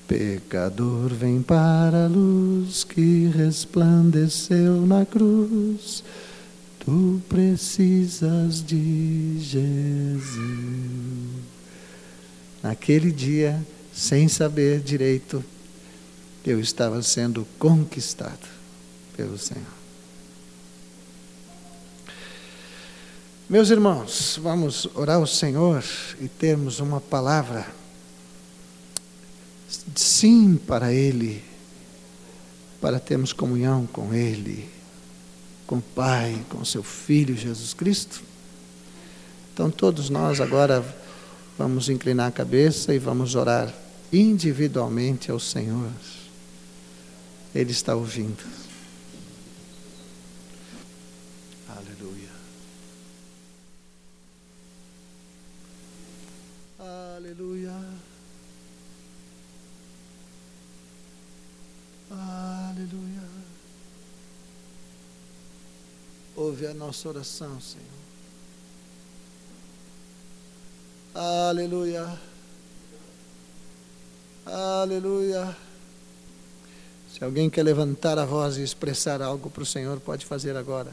[0.08, 6.02] Pecador vem para a luz que resplandeceu na cruz.
[6.80, 10.34] Tu precisas de Jesus.
[12.60, 15.44] Naquele dia, sem saber direito,
[16.44, 18.48] eu estava sendo conquistado
[19.16, 19.62] pelo Senhor.
[23.48, 25.84] Meus irmãos, vamos orar ao Senhor
[26.20, 27.66] e termos uma palavra
[29.94, 31.44] sim para Ele,
[32.80, 34.68] para termos comunhão com Ele,
[35.66, 38.22] com o Pai, com seu Filho Jesus Cristo.
[39.52, 40.84] Então, todos nós agora
[41.56, 43.83] vamos inclinar a cabeça e vamos orar
[44.14, 45.90] individualmente ao Senhor.
[47.54, 48.44] Ele está ouvindo.
[51.68, 52.30] Aleluia.
[56.78, 57.74] Aleluia.
[62.10, 63.22] Aleluia.
[66.36, 68.04] Ouve a nossa oração, Senhor.
[71.14, 72.33] Aleluia.
[74.46, 75.56] Aleluia.
[77.12, 80.92] Se alguém quer levantar a voz e expressar algo para o Senhor, pode fazer agora.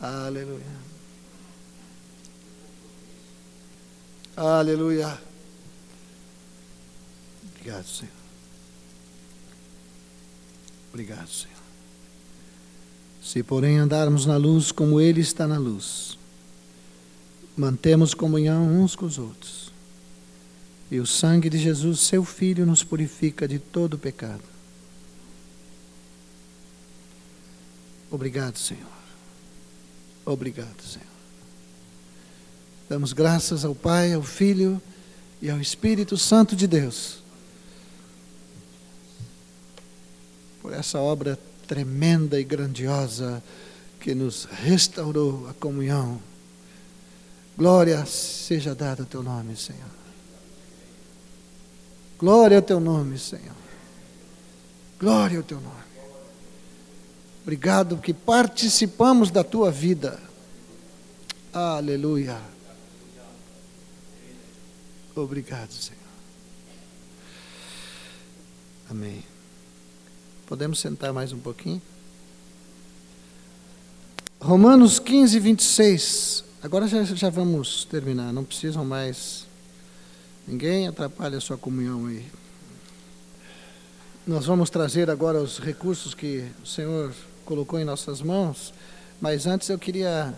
[0.00, 0.64] Aleluia.
[4.36, 5.20] Aleluia.
[7.44, 8.12] Obrigado, Senhor.
[10.92, 11.59] Obrigado, Senhor.
[13.30, 16.18] Se, porém, andarmos na luz como Ele está na luz,
[17.56, 19.70] mantemos comunhão uns com os outros,
[20.90, 24.42] e o sangue de Jesus, seu Filho, nos purifica de todo pecado.
[28.10, 28.82] Obrigado, Senhor.
[30.26, 31.06] Obrigado, Senhor.
[32.88, 34.82] Damos graças ao Pai, ao Filho
[35.40, 37.20] e ao Espírito Santo de Deus
[40.60, 41.38] por essa obra
[41.70, 43.40] tremenda e grandiosa
[44.00, 46.20] que nos restaurou a comunhão.
[47.56, 49.92] Glória seja dada ao teu nome, Senhor.
[52.18, 53.54] Glória ao teu nome, Senhor.
[54.98, 55.84] Glória ao teu nome.
[57.42, 60.18] Obrigado que participamos da tua vida.
[61.52, 62.36] Aleluia.
[65.14, 66.00] Obrigado, Senhor.
[68.90, 69.29] Amém.
[70.50, 71.80] Podemos sentar mais um pouquinho?
[74.40, 76.44] Romanos 15, 26.
[76.60, 78.32] Agora já, já vamos terminar.
[78.32, 79.46] Não precisam mais.
[80.48, 82.26] Ninguém atrapalha a sua comunhão aí.
[84.26, 88.74] Nós vamos trazer agora os recursos que o Senhor colocou em nossas mãos.
[89.20, 90.34] Mas antes eu queria.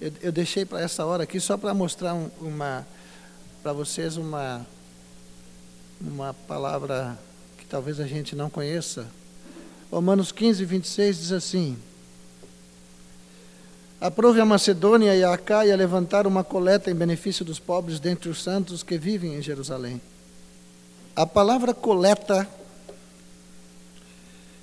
[0.00, 2.86] Eu, eu deixei para essa hora aqui só para mostrar um, uma.
[3.64, 4.64] Para vocês uma.
[6.00, 7.18] Uma palavra
[7.58, 9.08] que talvez a gente não conheça.
[9.90, 11.76] Romanos 15, 26 diz assim:
[14.00, 18.42] Aprove a Macedônia e a Acaia levantar uma coleta em benefício dos pobres dentre os
[18.42, 20.00] santos que vivem em Jerusalém.
[21.14, 22.46] A palavra coleta,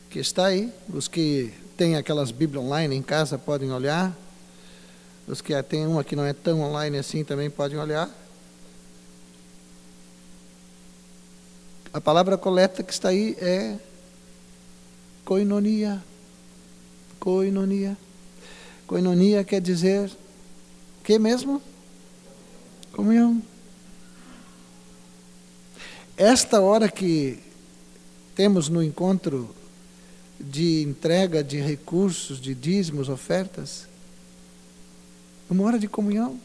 [0.09, 4.15] que está aí, os que têm aquelas Bíblias online em casa podem olhar,
[5.27, 8.09] os que têm uma que não é tão online assim também podem olhar.
[11.91, 13.77] A palavra coleta que está aí é
[15.25, 16.03] Coinonia.
[17.19, 17.97] Coinonia.
[18.85, 20.11] Coinonia quer dizer
[21.03, 21.61] que mesmo?
[22.91, 23.41] Comunhão.
[26.17, 27.39] Esta hora que
[28.35, 29.53] temos no encontro
[30.39, 33.87] de entrega de recursos, de dízimos, ofertas,
[35.49, 36.39] uma hora de comunhão.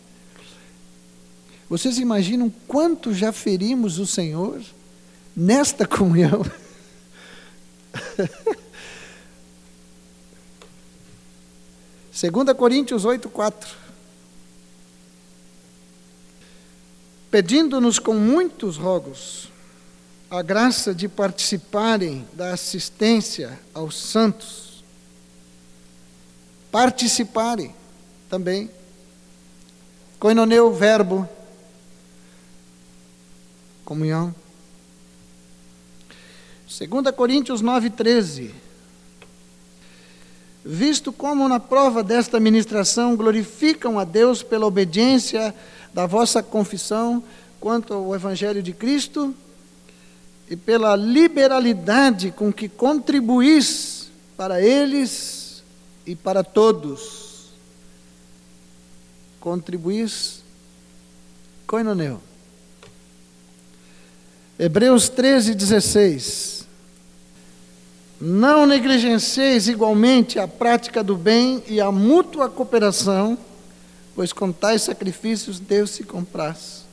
[1.68, 4.62] Vocês imaginam quanto já ferimos o Senhor
[5.37, 6.43] nesta comunhão?
[12.21, 13.77] 2 Coríntios 8, 4.
[17.31, 19.49] Pedindo-nos com muitos rogos
[20.29, 24.83] a graça de participarem da assistência aos santos.
[26.73, 27.73] Participarem
[28.29, 28.69] também.
[30.19, 31.29] Coinoneu, verbo.
[33.85, 34.35] Comunhão.
[36.66, 38.68] 2 Coríntios 9, 13
[40.65, 45.55] visto como na prova desta ministração glorificam a Deus pela obediência
[45.95, 47.23] da vossa confissão
[47.61, 49.35] quanto ao Evangelho de Cristo
[50.51, 55.63] e pela liberalidade com que contribuís para eles
[56.07, 57.51] e para todos.
[59.41, 60.43] Contribuís,
[61.67, 62.21] coinoneu.
[64.59, 66.58] Hebreus 13, 16.
[68.21, 73.39] Não negligencieis igualmente a prática do bem e a mútua cooperação,
[74.14, 76.85] pois com tais sacrifícios Deus se compraz.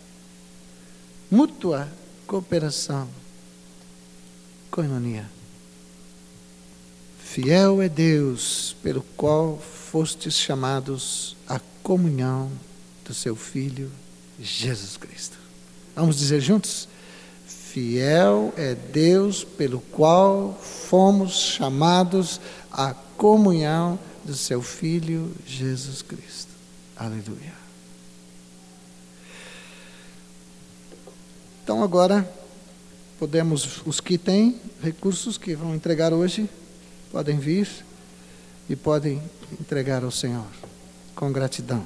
[1.29, 1.87] Mútua
[2.27, 3.07] cooperação.
[4.69, 5.27] Coinonia.
[7.17, 12.51] Fiel é Deus, pelo qual fostes chamados à comunhão
[13.03, 13.91] do seu Filho
[14.39, 15.37] Jesus Cristo.
[15.95, 16.87] Vamos dizer juntos?
[17.75, 22.39] Fiel é Deus pelo qual fomos chamados
[22.71, 26.53] à comunhão do seu Filho Jesus Cristo.
[26.95, 27.51] Aleluia.
[31.65, 32.25] Então agora
[33.19, 36.49] podemos, os que têm recursos que vão entregar hoje,
[37.11, 37.67] podem vir
[38.69, 39.21] e podem
[39.59, 40.47] entregar ao Senhor
[41.13, 41.85] com gratidão.